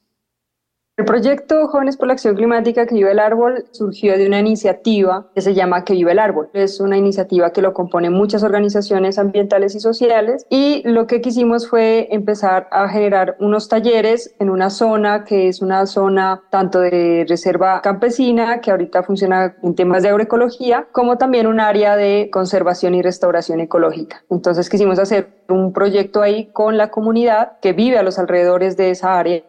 El 0.98 1.06
proyecto 1.06 1.68
Jóvenes 1.68 1.96
por 1.96 2.06
la 2.06 2.12
Acción 2.12 2.36
Climática 2.36 2.84
que 2.84 2.94
vive 2.94 3.12
el 3.12 3.18
árbol 3.18 3.64
surgió 3.70 4.18
de 4.18 4.26
una 4.26 4.40
iniciativa 4.40 5.30
que 5.34 5.40
se 5.40 5.54
llama 5.54 5.86
Que 5.86 5.94
vive 5.94 6.12
el 6.12 6.18
árbol. 6.18 6.50
Es 6.52 6.80
una 6.80 6.98
iniciativa 6.98 7.50
que 7.50 7.62
lo 7.62 7.72
componen 7.72 8.12
muchas 8.12 8.42
organizaciones 8.42 9.18
ambientales 9.18 9.74
y 9.74 9.80
sociales 9.80 10.44
y 10.50 10.82
lo 10.84 11.06
que 11.06 11.22
quisimos 11.22 11.66
fue 11.66 12.08
empezar 12.10 12.68
a 12.70 12.90
generar 12.90 13.36
unos 13.40 13.70
talleres 13.70 14.34
en 14.38 14.50
una 14.50 14.68
zona 14.68 15.24
que 15.24 15.48
es 15.48 15.62
una 15.62 15.86
zona 15.86 16.42
tanto 16.50 16.80
de 16.80 17.24
reserva 17.26 17.80
campesina 17.80 18.60
que 18.60 18.70
ahorita 18.70 19.02
funciona 19.02 19.56
en 19.62 19.74
temas 19.74 20.02
de 20.02 20.10
agroecología 20.10 20.88
como 20.92 21.16
también 21.16 21.46
un 21.46 21.58
área 21.58 21.96
de 21.96 22.28
conservación 22.30 22.94
y 22.94 23.00
restauración 23.00 23.60
ecológica. 23.60 24.24
Entonces 24.28 24.68
quisimos 24.68 24.98
hacer 24.98 25.42
un 25.48 25.72
proyecto 25.72 26.20
ahí 26.20 26.50
con 26.52 26.76
la 26.76 26.90
comunidad 26.90 27.52
que 27.62 27.72
vive 27.72 27.96
a 27.96 28.02
los 28.02 28.18
alrededores 28.18 28.76
de 28.76 28.90
esa 28.90 29.18
área 29.18 29.42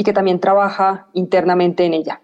y 0.00 0.02
que 0.02 0.14
también 0.14 0.40
trabaja 0.40 1.08
internamente 1.12 1.84
en 1.84 1.92
ella. 1.92 2.22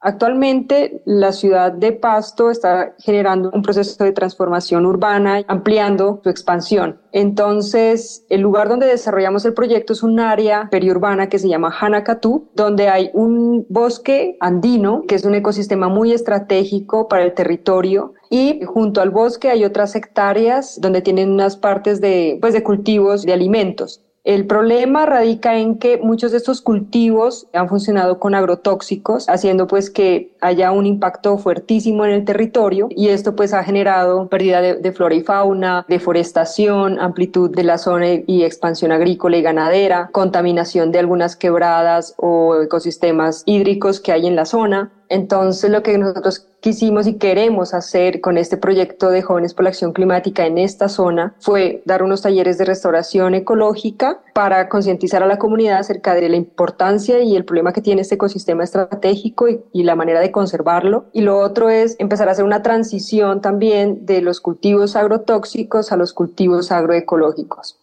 Actualmente 0.00 1.02
la 1.04 1.32
ciudad 1.32 1.72
de 1.72 1.92
Pasto 1.92 2.50
está 2.50 2.94
generando 3.00 3.50
un 3.52 3.60
proceso 3.60 4.02
de 4.02 4.12
transformación 4.12 4.86
urbana, 4.86 5.42
ampliando 5.46 6.20
su 6.22 6.30
expansión. 6.30 7.02
Entonces, 7.12 8.24
el 8.30 8.40
lugar 8.40 8.70
donde 8.70 8.86
desarrollamos 8.86 9.44
el 9.44 9.52
proyecto 9.52 9.92
es 9.92 10.02
un 10.02 10.20
área 10.20 10.68
periurbana 10.70 11.28
que 11.28 11.38
se 11.38 11.48
llama 11.48 11.74
Hanacatú, 11.78 12.48
donde 12.54 12.88
hay 12.88 13.10
un 13.12 13.66
bosque 13.68 14.38
andino, 14.40 15.02
que 15.06 15.16
es 15.16 15.24
un 15.26 15.34
ecosistema 15.34 15.90
muy 15.90 16.12
estratégico 16.12 17.08
para 17.08 17.24
el 17.24 17.34
territorio, 17.34 18.14
y 18.30 18.62
junto 18.64 19.02
al 19.02 19.10
bosque 19.10 19.50
hay 19.50 19.66
otras 19.66 19.94
hectáreas 19.96 20.80
donde 20.80 21.02
tienen 21.02 21.30
unas 21.30 21.58
partes 21.58 22.00
de, 22.00 22.38
pues, 22.40 22.54
de 22.54 22.62
cultivos 22.62 23.24
de 23.24 23.34
alimentos. 23.34 24.02
El 24.28 24.46
problema 24.46 25.06
radica 25.06 25.56
en 25.56 25.78
que 25.78 25.96
muchos 25.96 26.32
de 26.32 26.36
estos 26.36 26.60
cultivos 26.60 27.46
han 27.54 27.66
funcionado 27.66 28.18
con 28.18 28.34
agrotóxicos, 28.34 29.26
haciendo 29.26 29.66
pues 29.66 29.88
que 29.88 30.34
haya 30.42 30.70
un 30.70 30.84
impacto 30.84 31.38
fuertísimo 31.38 32.04
en 32.04 32.10
el 32.10 32.26
territorio 32.26 32.88
y 32.90 33.08
esto 33.08 33.34
pues 33.34 33.54
ha 33.54 33.64
generado 33.64 34.28
pérdida 34.28 34.60
de, 34.60 34.92
flora 34.92 35.14
y 35.14 35.22
fauna, 35.22 35.86
deforestación, 35.88 37.00
amplitud 37.00 37.56
de 37.56 37.64
la 37.64 37.78
zona 37.78 38.06
y 38.26 38.42
expansión 38.42 38.92
agrícola 38.92 39.38
y 39.38 39.40
ganadera, 39.40 40.10
contaminación 40.12 40.92
de 40.92 40.98
algunas 40.98 41.34
quebradas 41.34 42.12
o 42.18 42.60
ecosistemas 42.60 43.44
hídricos 43.46 43.98
que 43.98 44.12
hay 44.12 44.26
en 44.26 44.36
la 44.36 44.44
zona. 44.44 44.92
Entonces 45.08 45.70
lo 45.70 45.82
que 45.82 45.96
nosotros 45.98 46.46
quisimos 46.60 47.06
y 47.06 47.14
queremos 47.14 47.72
hacer 47.72 48.20
con 48.20 48.36
este 48.36 48.56
proyecto 48.56 49.10
de 49.10 49.22
Jóvenes 49.22 49.54
por 49.54 49.64
la 49.64 49.70
Acción 49.70 49.92
Climática 49.92 50.46
en 50.46 50.58
esta 50.58 50.88
zona 50.88 51.34
fue 51.38 51.82
dar 51.84 52.02
unos 52.02 52.22
talleres 52.22 52.58
de 52.58 52.64
restauración 52.64 53.34
ecológica 53.34 54.20
para 54.34 54.68
concientizar 54.68 55.22
a 55.22 55.26
la 55.26 55.38
comunidad 55.38 55.78
acerca 55.78 56.14
de 56.14 56.28
la 56.28 56.36
importancia 56.36 57.20
y 57.20 57.36
el 57.36 57.44
problema 57.44 57.72
que 57.72 57.82
tiene 57.82 58.02
este 58.02 58.16
ecosistema 58.16 58.64
estratégico 58.64 59.46
y, 59.48 59.82
la 59.88 59.94
manera 59.94 60.20
de 60.20 60.30
conservarlo. 60.30 61.06
Y 61.12 61.22
lo 61.22 61.38
otro 61.38 61.70
es 61.70 61.96
empezar 61.98 62.28
a 62.28 62.32
hacer 62.32 62.44
una 62.44 62.62
transición 62.62 63.40
también 63.40 64.04
de 64.04 64.20
los 64.20 64.40
cultivos 64.40 64.96
agrotóxicos 64.96 65.92
a 65.92 65.96
los 65.96 66.12
cultivos 66.12 66.70
agroecológicos. 66.70 67.78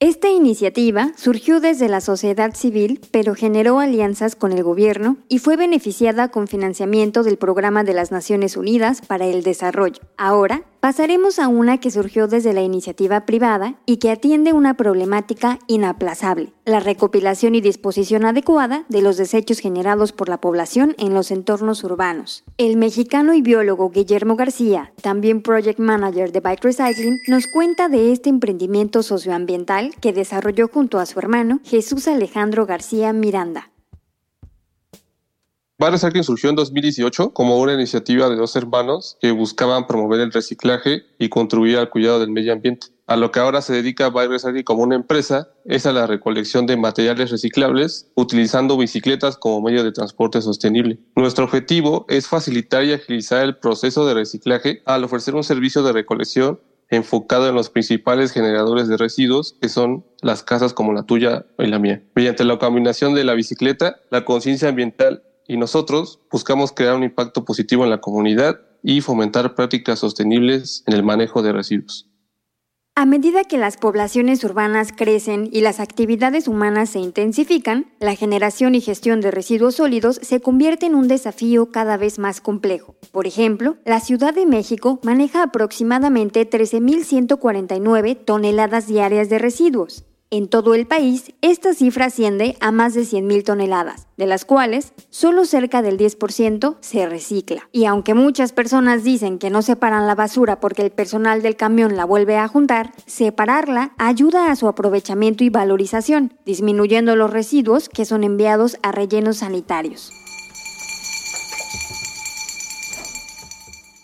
Esta 0.00 0.28
iniciativa 0.28 1.10
surgió 1.16 1.58
desde 1.58 1.88
la 1.88 2.00
sociedad 2.00 2.54
civil, 2.54 3.00
pero 3.10 3.34
generó 3.34 3.80
alianzas 3.80 4.36
con 4.36 4.52
el 4.52 4.62
gobierno 4.62 5.16
y 5.28 5.40
fue 5.40 5.56
beneficiada 5.56 6.28
con 6.28 6.46
financiamiento 6.46 7.24
del 7.24 7.36
Programa 7.36 7.82
de 7.82 7.94
las 7.94 8.12
Naciones 8.12 8.56
Unidas 8.56 9.02
para 9.04 9.26
el 9.26 9.42
Desarrollo. 9.42 10.00
Ahora 10.16 10.62
Pasaremos 10.80 11.40
a 11.40 11.48
una 11.48 11.78
que 11.78 11.90
surgió 11.90 12.28
desde 12.28 12.52
la 12.52 12.62
iniciativa 12.62 13.26
privada 13.26 13.74
y 13.84 13.96
que 13.96 14.12
atiende 14.12 14.52
una 14.52 14.74
problemática 14.74 15.58
inaplazable, 15.66 16.52
la 16.64 16.78
recopilación 16.78 17.56
y 17.56 17.60
disposición 17.60 18.24
adecuada 18.24 18.84
de 18.88 19.02
los 19.02 19.16
desechos 19.16 19.58
generados 19.58 20.12
por 20.12 20.28
la 20.28 20.40
población 20.40 20.94
en 20.96 21.14
los 21.14 21.32
entornos 21.32 21.82
urbanos. 21.82 22.44
El 22.58 22.76
mexicano 22.76 23.34
y 23.34 23.42
biólogo 23.42 23.90
Guillermo 23.90 24.36
García, 24.36 24.92
también 25.02 25.42
project 25.42 25.80
manager 25.80 26.30
de 26.30 26.40
Bike 26.40 26.62
Recycling, 26.62 27.18
nos 27.26 27.48
cuenta 27.48 27.88
de 27.88 28.12
este 28.12 28.30
emprendimiento 28.30 29.02
socioambiental 29.02 29.96
que 30.00 30.12
desarrolló 30.12 30.68
junto 30.68 31.00
a 31.00 31.06
su 31.06 31.18
hermano 31.18 31.58
Jesús 31.64 32.06
Alejandro 32.06 32.66
García 32.66 33.12
Miranda. 33.12 33.68
Bar 35.80 35.92
Recycling 35.92 36.24
surgió 36.24 36.50
en 36.50 36.56
2018 36.56 37.32
como 37.32 37.56
una 37.56 37.72
iniciativa 37.72 38.28
de 38.28 38.34
dos 38.34 38.56
hermanos 38.56 39.16
que 39.20 39.30
buscaban 39.30 39.86
promover 39.86 40.18
el 40.18 40.32
reciclaje 40.32 41.04
y 41.20 41.28
contribuir 41.28 41.78
al 41.78 41.88
cuidado 41.88 42.18
del 42.18 42.32
medio 42.32 42.52
ambiente. 42.52 42.88
A 43.06 43.16
lo 43.16 43.30
que 43.30 43.38
ahora 43.38 43.62
se 43.62 43.74
dedica 43.74 44.10
Bar 44.10 44.28
Recycling 44.28 44.64
como 44.64 44.82
una 44.82 44.96
empresa 44.96 45.50
es 45.64 45.86
a 45.86 45.92
la 45.92 46.08
recolección 46.08 46.66
de 46.66 46.76
materiales 46.76 47.30
reciclables 47.30 48.10
utilizando 48.16 48.76
bicicletas 48.76 49.36
como 49.36 49.62
medio 49.62 49.84
de 49.84 49.92
transporte 49.92 50.42
sostenible. 50.42 50.98
Nuestro 51.14 51.44
objetivo 51.44 52.06
es 52.08 52.26
facilitar 52.26 52.84
y 52.84 52.94
agilizar 52.94 53.44
el 53.44 53.56
proceso 53.56 54.04
de 54.04 54.14
reciclaje 54.14 54.82
al 54.84 55.04
ofrecer 55.04 55.36
un 55.36 55.44
servicio 55.44 55.84
de 55.84 55.92
recolección 55.92 56.58
enfocado 56.90 57.48
en 57.48 57.54
los 57.54 57.70
principales 57.70 58.32
generadores 58.32 58.88
de 58.88 58.96
residuos, 58.96 59.56
que 59.60 59.68
son 59.68 60.04
las 60.22 60.42
casas 60.42 60.72
como 60.72 60.92
la 60.92 61.04
tuya 61.04 61.46
y 61.58 61.66
la 61.66 61.78
mía. 61.78 62.02
Mediante 62.14 62.44
la 62.44 62.58
combinación 62.58 63.14
de 63.14 63.24
la 63.24 63.34
bicicleta, 63.34 64.00
la 64.10 64.24
conciencia 64.24 64.70
ambiental 64.70 65.22
y 65.48 65.56
nosotros 65.56 66.20
buscamos 66.30 66.72
crear 66.72 66.94
un 66.94 67.02
impacto 67.02 67.44
positivo 67.44 67.82
en 67.82 67.90
la 67.90 68.00
comunidad 68.00 68.60
y 68.82 69.00
fomentar 69.00 69.56
prácticas 69.56 69.98
sostenibles 69.98 70.84
en 70.86 70.94
el 70.94 71.02
manejo 71.02 71.42
de 71.42 71.52
residuos. 71.52 72.08
A 72.94 73.06
medida 73.06 73.44
que 73.44 73.58
las 73.58 73.76
poblaciones 73.76 74.42
urbanas 74.42 74.90
crecen 74.90 75.48
y 75.52 75.60
las 75.60 75.78
actividades 75.78 76.48
humanas 76.48 76.90
se 76.90 76.98
intensifican, 76.98 77.94
la 78.00 78.16
generación 78.16 78.74
y 78.74 78.80
gestión 78.80 79.20
de 79.20 79.30
residuos 79.30 79.76
sólidos 79.76 80.18
se 80.20 80.40
convierte 80.40 80.86
en 80.86 80.96
un 80.96 81.06
desafío 81.06 81.70
cada 81.70 81.96
vez 81.96 82.18
más 82.18 82.40
complejo. 82.40 82.96
Por 83.12 83.28
ejemplo, 83.28 83.76
la 83.84 84.00
Ciudad 84.00 84.34
de 84.34 84.46
México 84.46 84.98
maneja 85.04 85.44
aproximadamente 85.44 86.50
13.149 86.50 88.24
toneladas 88.24 88.88
diarias 88.88 89.28
de 89.28 89.38
residuos. 89.38 90.07
En 90.30 90.48
todo 90.48 90.74
el 90.74 90.86
país, 90.86 91.32
esta 91.40 91.72
cifra 91.72 92.06
asciende 92.06 92.58
a 92.60 92.70
más 92.70 92.92
de 92.92 93.00
100.000 93.00 93.44
toneladas, 93.44 94.08
de 94.18 94.26
las 94.26 94.44
cuales 94.44 94.92
solo 95.08 95.46
cerca 95.46 95.80
del 95.80 95.96
10% 95.96 96.76
se 96.80 97.06
recicla. 97.06 97.66
Y 97.72 97.86
aunque 97.86 98.12
muchas 98.12 98.52
personas 98.52 99.04
dicen 99.04 99.38
que 99.38 99.48
no 99.48 99.62
separan 99.62 100.06
la 100.06 100.14
basura 100.14 100.60
porque 100.60 100.82
el 100.82 100.90
personal 100.90 101.40
del 101.40 101.56
camión 101.56 101.96
la 101.96 102.04
vuelve 102.04 102.36
a 102.36 102.46
juntar, 102.46 102.92
separarla 103.06 103.94
ayuda 103.96 104.50
a 104.50 104.56
su 104.56 104.68
aprovechamiento 104.68 105.44
y 105.44 105.48
valorización, 105.48 106.34
disminuyendo 106.44 107.16
los 107.16 107.30
residuos 107.30 107.88
que 107.88 108.04
son 108.04 108.22
enviados 108.22 108.76
a 108.82 108.92
rellenos 108.92 109.38
sanitarios. 109.38 110.12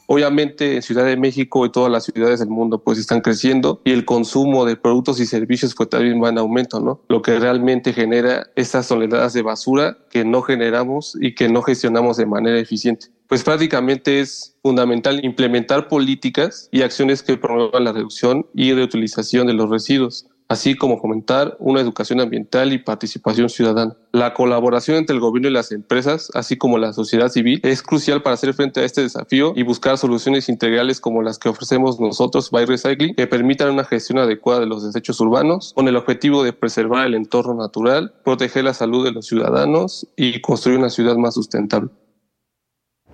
Obviamente 0.07 0.77
en 0.77 0.83
Ciudad 0.83 1.05
de 1.05 1.17
México 1.17 1.65
y 1.65 1.73
todas 1.73 1.91
las 1.91 2.05
ciudades 2.05 2.41
del 2.41 2.49
mundo 2.49 2.83
pues 2.83 2.99
están 2.99 3.21
creciendo 3.21 3.81
y 3.85 3.93
el 3.93 4.05
consumo 4.05 4.65
de 4.65 4.77
productos 4.77 5.21
y 5.21 5.27
servicios 5.27 5.75
pues 5.75 5.89
también 5.89 6.23
va 6.23 6.29
en 6.29 6.39
aumento, 6.39 6.81
¿no? 6.81 7.01
Lo 7.09 7.23
que 7.23 7.39
realmente 7.39 7.93
genera 7.93 8.47
estas 8.57 8.89
toneladas 8.89 9.33
de 9.33 9.43
basura 9.43 9.99
que 10.11 10.25
no 10.25 10.43
generamos 10.43 11.17
y 11.21 11.35
que 11.35 11.49
no 11.49 11.63
gestionamos 11.63 12.17
de 12.17 12.27
manera 12.27 12.59
eficiente. 12.59 13.07
Pues 13.29 13.43
prácticamente 13.43 14.21
es 14.21 14.57
fundamental 14.63 15.25
implementar 15.25 15.89
políticas 15.89 16.69
y 16.71 16.83
acciones 16.83 17.23
que 17.23 17.37
promuevan 17.37 17.85
la 17.85 17.93
reducción 17.93 18.47
y 18.55 18.73
reutilización 18.73 19.47
de 19.47 19.55
los 19.55 19.71
residuos 19.71 20.27
así 20.55 20.77
como 20.77 21.01
fomentar 21.01 21.57
una 21.59 21.81
educación 21.81 22.21
ambiental 22.21 22.73
y 22.73 22.79
participación 22.79 23.49
ciudadana. 23.49 23.97
La 24.13 24.35
colaboración 24.35 24.97
entre 24.97 25.15
el 25.15 25.21
gobierno 25.21 25.49
y 25.49 25.53
las 25.53 25.73
empresas, 25.73 26.31
así 26.33 26.57
como 26.57 26.79
la 26.79 26.93
sociedad 26.93 27.29
civil, 27.29 27.61
es 27.65 27.83
crucial 27.83 28.23
para 28.23 28.35
hacer 28.35 28.55
frente 28.55 28.81
a 28.81 28.85
este 28.85 29.03
desafío 29.03 29.53
y 29.57 29.65
buscar 29.65 29.99
soluciones 29.99 30.49
integrales 30.49 31.01
como 31.01 31.23
las 31.23 31.39
que 31.39 31.49
ofrecemos 31.49 31.99
nosotros, 31.99 32.51
By 32.53 32.67
Recycling, 32.67 33.17
que 33.17 33.27
permitan 33.27 33.71
una 33.71 33.85
gestión 33.85 34.19
adecuada 34.19 34.61
de 34.61 34.67
los 34.67 34.85
desechos 34.85 35.21
urbanos, 35.21 35.73
con 35.75 35.89
el 35.89 35.97
objetivo 35.97 36.45
de 36.45 36.53
preservar 36.53 37.07
el 37.07 37.15
entorno 37.15 37.55
natural, 37.55 38.15
proteger 38.25 38.65
la 38.65 38.75
salud 38.75 39.05
de 39.05 39.11
los 39.11 39.27
ciudadanos 39.27 40.07
y 40.17 40.41
construir 40.41 40.79
una 40.79 40.89
ciudad 40.89 41.17
más 41.17 41.35
sustentable. 41.35 41.91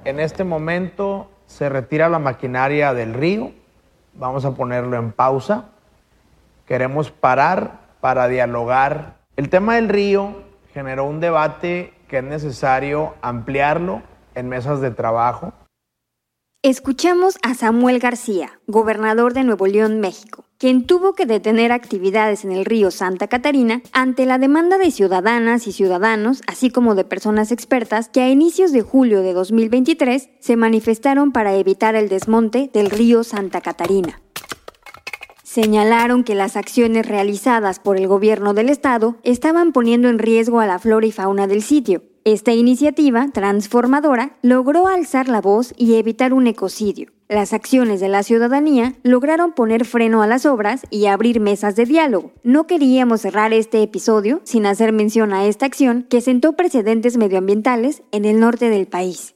En 0.05 0.21
este 0.21 0.45
momento 0.45 1.31
se 1.47 1.71
retira 1.71 2.11
la 2.11 2.19
maquinaria 2.19 2.93
del 2.93 3.15
río, 3.15 3.51
vamos 4.15 4.45
a 4.45 4.55
ponerlo 4.55 4.99
en 4.99 5.13
pausa 5.13 5.71
Queremos 6.71 7.11
parar 7.11 7.97
para 8.01 8.29
dialogar. 8.29 9.25
El 9.35 9.49
tema 9.49 9.75
del 9.75 9.89
río 9.89 10.45
generó 10.73 11.05
un 11.05 11.19
debate 11.19 11.93
que 12.07 12.19
es 12.19 12.23
necesario 12.23 13.17
ampliarlo 13.23 14.03
en 14.37 14.49
mesas 14.49 14.81
de 14.81 14.93
trabajo. 14.93 15.53
Escuchamos 16.63 17.39
a 17.43 17.55
Samuel 17.55 17.99
García, 17.99 18.61
gobernador 18.69 19.35
de 19.35 19.43
Nuevo 19.43 19.67
León, 19.67 19.99
México, 19.99 20.45
quien 20.59 20.87
tuvo 20.87 21.15
que 21.15 21.27
detener 21.27 21.73
actividades 21.73 22.45
en 22.45 22.53
el 22.53 22.65
río 22.65 22.93
Santa 22.93 23.27
Catarina 23.27 23.83
ante 23.93 24.25
la 24.25 24.39
demanda 24.39 24.79
de 24.79 24.93
ciudadanas 24.93 25.67
y 25.67 25.73
ciudadanos, 25.73 26.41
así 26.47 26.71
como 26.71 26.95
de 26.95 27.03
personas 27.03 27.51
expertas 27.51 28.09
que 28.09 28.21
a 28.21 28.31
inicios 28.31 28.71
de 28.71 28.83
julio 28.83 29.23
de 29.23 29.33
2023 29.33 30.31
se 30.39 30.55
manifestaron 30.55 31.33
para 31.33 31.53
evitar 31.57 31.97
el 31.97 32.09
desmonte 32.09 32.71
del 32.73 32.91
río 32.91 33.25
Santa 33.25 33.61
Catarina. 33.61 34.21
Señalaron 35.51 36.23
que 36.23 36.37
las 36.37 36.57
acciones 36.57 37.07
realizadas 37.07 37.81
por 37.81 37.97
el 37.97 38.07
gobierno 38.07 38.55
del 38.55 38.69
estado 38.69 39.17
estaban 39.25 39.73
poniendo 39.73 40.09
en 40.09 40.21
riesgo 40.21 40.61
a 40.61 40.67
la 40.67 40.79
flora 40.79 41.09
y 41.09 41.11
fauna 41.11 41.49
del 41.49 41.65
sitio. 41.65 42.05
Esta 42.23 42.53
iniciativa 42.53 43.27
transformadora 43.35 44.37
logró 44.43 44.87
alzar 44.87 45.29
la 45.29 45.41
voz 45.41 45.75
y 45.77 45.97
evitar 45.97 46.35
un 46.35 46.47
ecocidio. 46.47 47.11
Las 47.29 47.53
acciones 47.53 47.99
de 47.99 48.09
la 48.09 48.23
ciudadanía 48.23 48.95
lograron 49.03 49.53
poner 49.53 49.85
freno 49.85 50.23
a 50.23 50.29
las 50.29 50.47
obras 50.47 50.83
y 50.89 51.07
abrir 51.07 51.41
mesas 51.41 51.75
de 51.75 51.85
diálogo. 51.85 52.31
No 52.45 52.69
queríamos 52.69 53.23
cerrar 53.23 53.53
este 53.53 53.83
episodio 53.83 54.43
sin 54.45 54.67
hacer 54.67 54.93
mención 54.93 55.33
a 55.33 55.47
esta 55.47 55.67
acción 55.67 56.07
que 56.09 56.21
sentó 56.21 56.53
precedentes 56.53 57.17
medioambientales 57.17 58.05
en 58.13 58.25
el 58.25 58.39
norte 58.39 58.71
del 58.71 58.87
país. 58.87 59.35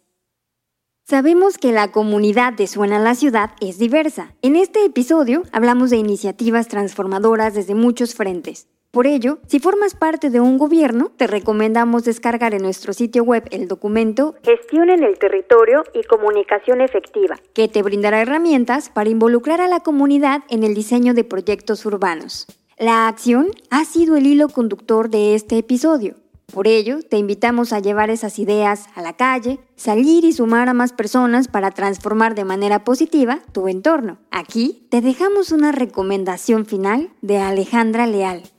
Sabemos 1.06 1.58
que 1.58 1.70
la 1.70 1.92
comunidad 1.92 2.54
de 2.54 2.66
Suena 2.66 2.98
la 2.98 3.14
Ciudad 3.14 3.50
es 3.60 3.78
diversa. 3.78 4.34
En 4.40 4.56
este 4.56 4.86
episodio 4.86 5.42
hablamos 5.52 5.90
de 5.90 5.98
iniciativas 5.98 6.66
transformadoras 6.66 7.52
desde 7.52 7.74
muchos 7.74 8.14
frentes. 8.14 8.68
Por 8.90 9.06
ello, 9.06 9.38
si 9.46 9.60
formas 9.60 9.94
parte 9.94 10.30
de 10.30 10.40
un 10.40 10.56
gobierno, 10.56 11.12
te 11.14 11.26
recomendamos 11.26 12.04
descargar 12.04 12.54
en 12.54 12.62
nuestro 12.62 12.94
sitio 12.94 13.22
web 13.22 13.44
el 13.50 13.68
documento 13.68 14.34
Gestión 14.44 14.88
en 14.88 15.02
el 15.04 15.18
Territorio 15.18 15.84
y 15.92 16.04
Comunicación 16.04 16.80
Efectiva, 16.80 17.36
que 17.52 17.68
te 17.68 17.82
brindará 17.82 18.22
herramientas 18.22 18.88
para 18.88 19.10
involucrar 19.10 19.60
a 19.60 19.68
la 19.68 19.80
comunidad 19.80 20.44
en 20.48 20.64
el 20.64 20.74
diseño 20.74 21.12
de 21.12 21.24
proyectos 21.24 21.84
urbanos. 21.84 22.46
La 22.78 23.08
acción 23.08 23.48
ha 23.68 23.84
sido 23.84 24.16
el 24.16 24.26
hilo 24.26 24.48
conductor 24.48 25.10
de 25.10 25.34
este 25.34 25.58
episodio. 25.58 26.23
Por 26.52 26.68
ello, 26.68 27.00
te 27.02 27.18
invitamos 27.18 27.72
a 27.72 27.80
llevar 27.80 28.10
esas 28.10 28.38
ideas 28.38 28.86
a 28.94 29.02
la 29.02 29.14
calle, 29.14 29.58
salir 29.76 30.24
y 30.24 30.32
sumar 30.32 30.68
a 30.68 30.74
más 30.74 30.92
personas 30.92 31.48
para 31.48 31.70
transformar 31.72 32.34
de 32.34 32.44
manera 32.44 32.84
positiva 32.84 33.40
tu 33.52 33.68
entorno. 33.68 34.18
Aquí 34.30 34.86
te 34.90 35.00
dejamos 35.00 35.50
una 35.50 35.72
recomendación 35.72 36.66
final 36.66 37.10
de 37.22 37.38
Alejandra 37.38 38.06
Leal. 38.06 38.53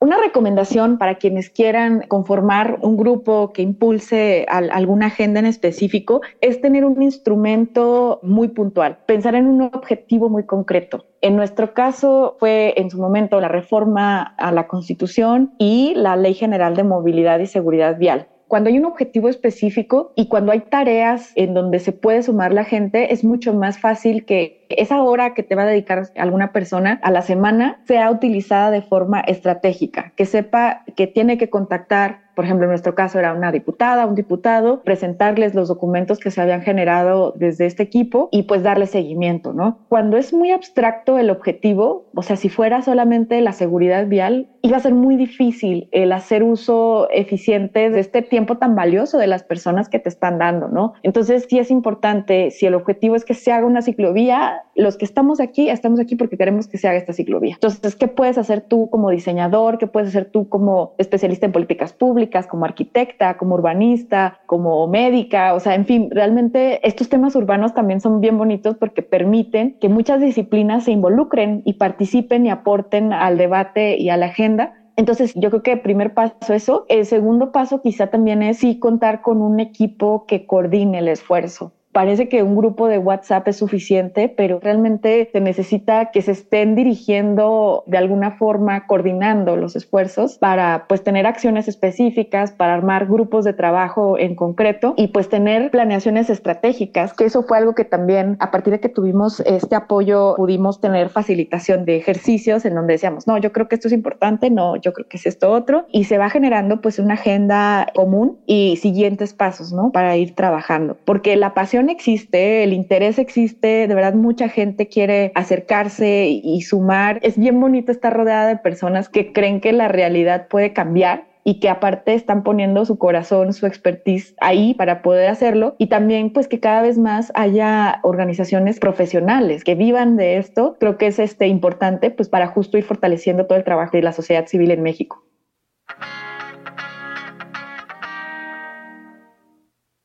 Una 0.00 0.16
recomendación 0.16 0.96
para 0.96 1.16
quienes 1.16 1.50
quieran 1.50 2.04
conformar 2.06 2.78
un 2.82 2.96
grupo 2.96 3.52
que 3.52 3.62
impulse 3.62 4.46
alguna 4.48 5.06
agenda 5.06 5.40
en 5.40 5.46
específico 5.46 6.20
es 6.40 6.60
tener 6.60 6.84
un 6.84 7.02
instrumento 7.02 8.20
muy 8.22 8.46
puntual, 8.46 8.98
pensar 9.06 9.34
en 9.34 9.48
un 9.48 9.62
objetivo 9.62 10.28
muy 10.28 10.46
concreto. 10.46 11.04
En 11.20 11.34
nuestro 11.34 11.74
caso 11.74 12.36
fue 12.38 12.74
en 12.76 12.90
su 12.90 12.98
momento 12.98 13.40
la 13.40 13.48
reforma 13.48 14.22
a 14.22 14.52
la 14.52 14.68
Constitución 14.68 15.54
y 15.58 15.94
la 15.96 16.14
Ley 16.14 16.34
General 16.34 16.76
de 16.76 16.84
Movilidad 16.84 17.40
y 17.40 17.46
Seguridad 17.46 17.98
Vial 17.98 18.28
cuando 18.48 18.70
hay 18.70 18.78
un 18.78 18.86
objetivo 18.86 19.28
específico 19.28 20.12
y 20.16 20.26
cuando 20.26 20.52
hay 20.52 20.60
tareas 20.60 21.32
en 21.36 21.52
donde 21.52 21.78
se 21.78 21.92
puede 21.92 22.22
sumar 22.22 22.52
la 22.52 22.64
gente, 22.64 23.12
es 23.12 23.22
mucho 23.22 23.52
más 23.52 23.78
fácil 23.78 24.24
que 24.24 24.64
esa 24.68 25.02
hora 25.02 25.34
que 25.34 25.42
te 25.42 25.54
va 25.54 25.62
a 25.62 25.66
dedicar 25.66 26.08
alguna 26.16 26.52
persona 26.52 27.00
a 27.02 27.10
la 27.10 27.22
semana 27.22 27.80
sea 27.86 28.10
utilizada 28.10 28.70
de 28.70 28.82
forma 28.82 29.20
estratégica, 29.20 30.12
que 30.16 30.26
sepa 30.26 30.84
que 30.96 31.06
tiene 31.06 31.38
que 31.38 31.50
contactar 31.50 32.28
por 32.38 32.44
ejemplo, 32.44 32.66
en 32.66 32.70
nuestro 32.70 32.94
caso 32.94 33.18
era 33.18 33.34
una 33.34 33.50
diputada, 33.50 34.06
un 34.06 34.14
diputado, 34.14 34.84
presentarles 34.84 35.56
los 35.56 35.66
documentos 35.66 36.20
que 36.20 36.30
se 36.30 36.40
habían 36.40 36.62
generado 36.62 37.34
desde 37.36 37.66
este 37.66 37.82
equipo 37.82 38.28
y 38.30 38.44
pues 38.44 38.62
darle 38.62 38.86
seguimiento, 38.86 39.52
¿no? 39.52 39.80
Cuando 39.88 40.16
es 40.16 40.32
muy 40.32 40.52
abstracto 40.52 41.18
el 41.18 41.30
objetivo, 41.30 42.06
o 42.14 42.22
sea, 42.22 42.36
si 42.36 42.48
fuera 42.48 42.80
solamente 42.80 43.40
la 43.40 43.50
seguridad 43.50 44.06
vial, 44.06 44.46
iba 44.62 44.76
a 44.76 44.80
ser 44.80 44.94
muy 44.94 45.16
difícil 45.16 45.88
el 45.90 46.12
hacer 46.12 46.44
uso 46.44 47.08
eficiente 47.10 47.90
de 47.90 47.98
este 47.98 48.22
tiempo 48.22 48.56
tan 48.56 48.76
valioso 48.76 49.18
de 49.18 49.26
las 49.26 49.42
personas 49.42 49.88
que 49.88 49.98
te 49.98 50.08
están 50.08 50.38
dando, 50.38 50.68
¿no? 50.68 50.92
Entonces, 51.02 51.44
sí 51.50 51.58
es 51.58 51.72
importante, 51.72 52.52
si 52.52 52.66
el 52.66 52.76
objetivo 52.76 53.16
es 53.16 53.24
que 53.24 53.34
se 53.34 53.50
haga 53.50 53.66
una 53.66 53.82
ciclovía, 53.82 54.57
los 54.74 54.96
que 54.96 55.04
estamos 55.04 55.40
aquí, 55.40 55.68
estamos 55.68 56.00
aquí 56.00 56.16
porque 56.16 56.36
queremos 56.36 56.68
que 56.68 56.78
se 56.78 56.88
haga 56.88 56.98
esta 56.98 57.12
ciclovía. 57.12 57.54
Entonces, 57.54 57.96
¿qué 57.96 58.08
puedes 58.08 58.38
hacer 58.38 58.60
tú 58.60 58.90
como 58.90 59.10
diseñador? 59.10 59.78
¿Qué 59.78 59.86
puedes 59.86 60.10
hacer 60.10 60.26
tú 60.26 60.48
como 60.48 60.94
especialista 60.98 61.46
en 61.46 61.52
políticas 61.52 61.92
públicas? 61.92 62.46
como 62.48 62.64
arquitecta, 62.64 63.36
como 63.36 63.54
urbanista, 63.54 64.40
como 64.46 64.86
médica, 64.88 65.54
o 65.54 65.60
sea, 65.60 65.74
en 65.74 65.86
fin, 65.86 66.08
realmente 66.10 66.86
estos 66.86 67.08
temas 67.08 67.36
urbanos 67.36 67.74
también 67.74 68.00
son 68.00 68.20
bien 68.20 68.38
bonitos 68.38 68.76
porque 68.76 69.02
permiten 69.02 69.76
que 69.80 69.88
muchas 69.88 70.20
disciplinas 70.20 70.84
se 70.84 70.92
involucren 70.92 71.62
y 71.64 71.74
participen 71.74 72.46
y 72.46 72.50
aporten 72.50 73.12
al 73.12 73.38
debate 73.38 73.96
y 73.98 74.10
a 74.10 74.16
la 74.16 74.26
agenda 74.26 74.74
entonces, 74.98 75.32
yo 75.36 75.50
creo 75.50 75.62
que 75.62 75.72
el 75.74 75.80
primer 75.80 76.12
paso 76.12 76.52
eso. 76.52 76.84
El 76.88 77.06
segundo 77.06 77.52
paso 77.52 77.80
quizá 77.80 78.08
también 78.08 78.42
es 78.42 78.58
sí 78.58 78.80
contar 78.80 79.22
con 79.22 79.42
un 79.42 79.60
equipo 79.60 80.26
que 80.26 80.44
coordine 80.44 80.98
el 80.98 81.06
esfuerzo 81.06 81.72
parece 81.98 82.28
que 82.28 82.44
un 82.44 82.54
grupo 82.54 82.86
de 82.86 82.98
WhatsApp 82.98 83.48
es 83.48 83.56
suficiente, 83.56 84.28
pero 84.28 84.60
realmente 84.60 85.28
se 85.32 85.40
necesita 85.40 86.12
que 86.12 86.22
se 86.22 86.30
estén 86.30 86.76
dirigiendo 86.76 87.82
de 87.86 87.98
alguna 87.98 88.36
forma, 88.36 88.86
coordinando 88.86 89.56
los 89.56 89.74
esfuerzos 89.74 90.38
para 90.38 90.84
pues 90.88 91.02
tener 91.02 91.26
acciones 91.26 91.66
específicas, 91.66 92.52
para 92.52 92.74
armar 92.74 93.06
grupos 93.06 93.44
de 93.44 93.52
trabajo 93.52 94.16
en 94.16 94.36
concreto 94.36 94.94
y 94.96 95.08
pues 95.08 95.28
tener 95.28 95.72
planeaciones 95.72 96.30
estratégicas, 96.30 97.14
que 97.14 97.24
eso 97.24 97.42
fue 97.42 97.58
algo 97.58 97.74
que 97.74 97.84
también 97.84 98.36
a 98.38 98.52
partir 98.52 98.74
de 98.74 98.78
que 98.78 98.88
tuvimos 98.88 99.40
este 99.40 99.74
apoyo 99.74 100.36
pudimos 100.36 100.80
tener 100.80 101.08
facilitación 101.08 101.84
de 101.84 101.96
ejercicios 101.96 102.64
en 102.64 102.76
donde 102.76 102.92
decíamos, 102.92 103.26
no, 103.26 103.38
yo 103.38 103.50
creo 103.50 103.66
que 103.66 103.74
esto 103.74 103.88
es 103.88 103.92
importante, 103.92 104.50
no, 104.50 104.76
yo 104.76 104.92
creo 104.92 105.08
que 105.08 105.16
es 105.16 105.26
esto 105.26 105.50
otro 105.50 105.86
y 105.90 106.04
se 106.04 106.16
va 106.16 106.30
generando 106.30 106.80
pues 106.80 107.00
una 107.00 107.14
agenda 107.14 107.88
común 107.92 108.38
y 108.46 108.76
siguientes 108.76 109.34
pasos, 109.34 109.72
¿no? 109.72 109.90
Para 109.90 110.16
ir 110.16 110.36
trabajando, 110.36 110.96
porque 111.04 111.34
la 111.34 111.54
pasión 111.54 111.87
existe, 111.90 112.62
el 112.64 112.72
interés 112.72 113.18
existe, 113.18 113.86
de 113.86 113.94
verdad 113.94 114.14
mucha 114.14 114.48
gente 114.48 114.88
quiere 114.88 115.32
acercarse 115.34 116.28
y 116.28 116.60
sumar. 116.62 117.18
Es 117.22 117.38
bien 117.38 117.60
bonito 117.60 117.92
estar 117.92 118.14
rodeada 118.14 118.48
de 118.48 118.56
personas 118.56 119.08
que 119.08 119.32
creen 119.32 119.60
que 119.60 119.72
la 119.72 119.88
realidad 119.88 120.48
puede 120.48 120.72
cambiar 120.72 121.28
y 121.48 121.60
que 121.60 121.70
aparte 121.70 122.12
están 122.12 122.42
poniendo 122.42 122.84
su 122.84 122.98
corazón, 122.98 123.54
su 123.54 123.66
expertise 123.66 124.34
ahí 124.38 124.74
para 124.74 125.00
poder 125.00 125.30
hacerlo 125.30 125.76
y 125.78 125.86
también 125.86 126.30
pues 126.30 126.46
que 126.46 126.60
cada 126.60 126.82
vez 126.82 126.98
más 126.98 127.32
haya 127.34 128.00
organizaciones 128.02 128.78
profesionales 128.78 129.64
que 129.64 129.74
vivan 129.74 130.16
de 130.16 130.36
esto. 130.36 130.76
Creo 130.78 130.98
que 130.98 131.06
es 131.06 131.18
este 131.18 131.46
importante 131.46 132.10
pues 132.10 132.28
para 132.28 132.48
justo 132.48 132.76
ir 132.76 132.84
fortaleciendo 132.84 133.46
todo 133.46 133.56
el 133.56 133.64
trabajo 133.64 133.96
de 133.96 134.02
la 134.02 134.12
sociedad 134.12 134.46
civil 134.46 134.72
en 134.72 134.82
México. 134.82 135.24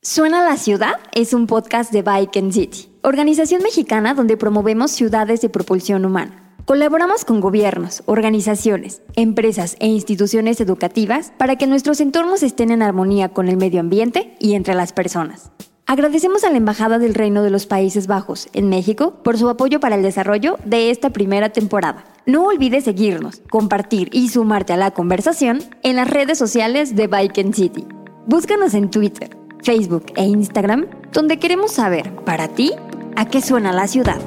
Suena 0.05 0.43
la 0.43 0.57
ciudad 0.57 0.95
es 1.13 1.33
un 1.33 1.47
podcast 1.47 1.93
de 1.93 2.01
Bike 2.01 2.35
and 2.35 2.51
City, 2.51 2.89
organización 3.03 3.63
mexicana 3.63 4.13
donde 4.13 4.35
promovemos 4.35 4.91
ciudades 4.91 5.39
de 5.39 5.47
propulsión 5.47 6.03
humana. 6.03 6.57
Colaboramos 6.65 7.23
con 7.23 7.39
gobiernos, 7.39 8.03
organizaciones, 8.05 9.01
empresas 9.15 9.77
e 9.79 9.87
instituciones 9.87 10.59
educativas 10.59 11.31
para 11.37 11.55
que 11.55 11.67
nuestros 11.67 12.01
entornos 12.01 12.43
estén 12.43 12.71
en 12.71 12.81
armonía 12.81 13.29
con 13.29 13.47
el 13.47 13.55
medio 13.55 13.79
ambiente 13.79 14.35
y 14.41 14.55
entre 14.55 14.73
las 14.73 14.91
personas. 14.91 15.51
Agradecemos 15.85 16.43
a 16.43 16.49
la 16.49 16.57
Embajada 16.57 16.99
del 16.99 17.15
Reino 17.15 17.41
de 17.41 17.51
los 17.51 17.65
Países 17.65 18.05
Bajos 18.05 18.49
en 18.51 18.67
México 18.67 19.23
por 19.23 19.37
su 19.37 19.47
apoyo 19.47 19.79
para 19.79 19.95
el 19.95 20.03
desarrollo 20.03 20.57
de 20.65 20.91
esta 20.91 21.11
primera 21.11 21.51
temporada. 21.53 22.03
No 22.25 22.43
olvides 22.43 22.83
seguirnos, 22.83 23.41
compartir 23.49 24.09
y 24.11 24.27
sumarte 24.27 24.73
a 24.73 24.77
la 24.77 24.91
conversación 24.91 25.61
en 25.81 25.95
las 25.95 26.09
redes 26.09 26.37
sociales 26.37 26.93
de 26.93 27.07
Bike 27.07 27.53
City. 27.53 27.87
Búscanos 28.25 28.73
en 28.73 28.89
Twitter, 28.89 29.37
Facebook 29.63 30.13
e 30.15 30.23
Instagram, 30.23 30.87
donde 31.11 31.39
queremos 31.39 31.71
saber, 31.71 32.13
para 32.25 32.49
ti, 32.49 32.73
a 33.15 33.25
qué 33.25 33.41
suena 33.41 33.71
la 33.71 33.87
ciudad. 33.87 34.19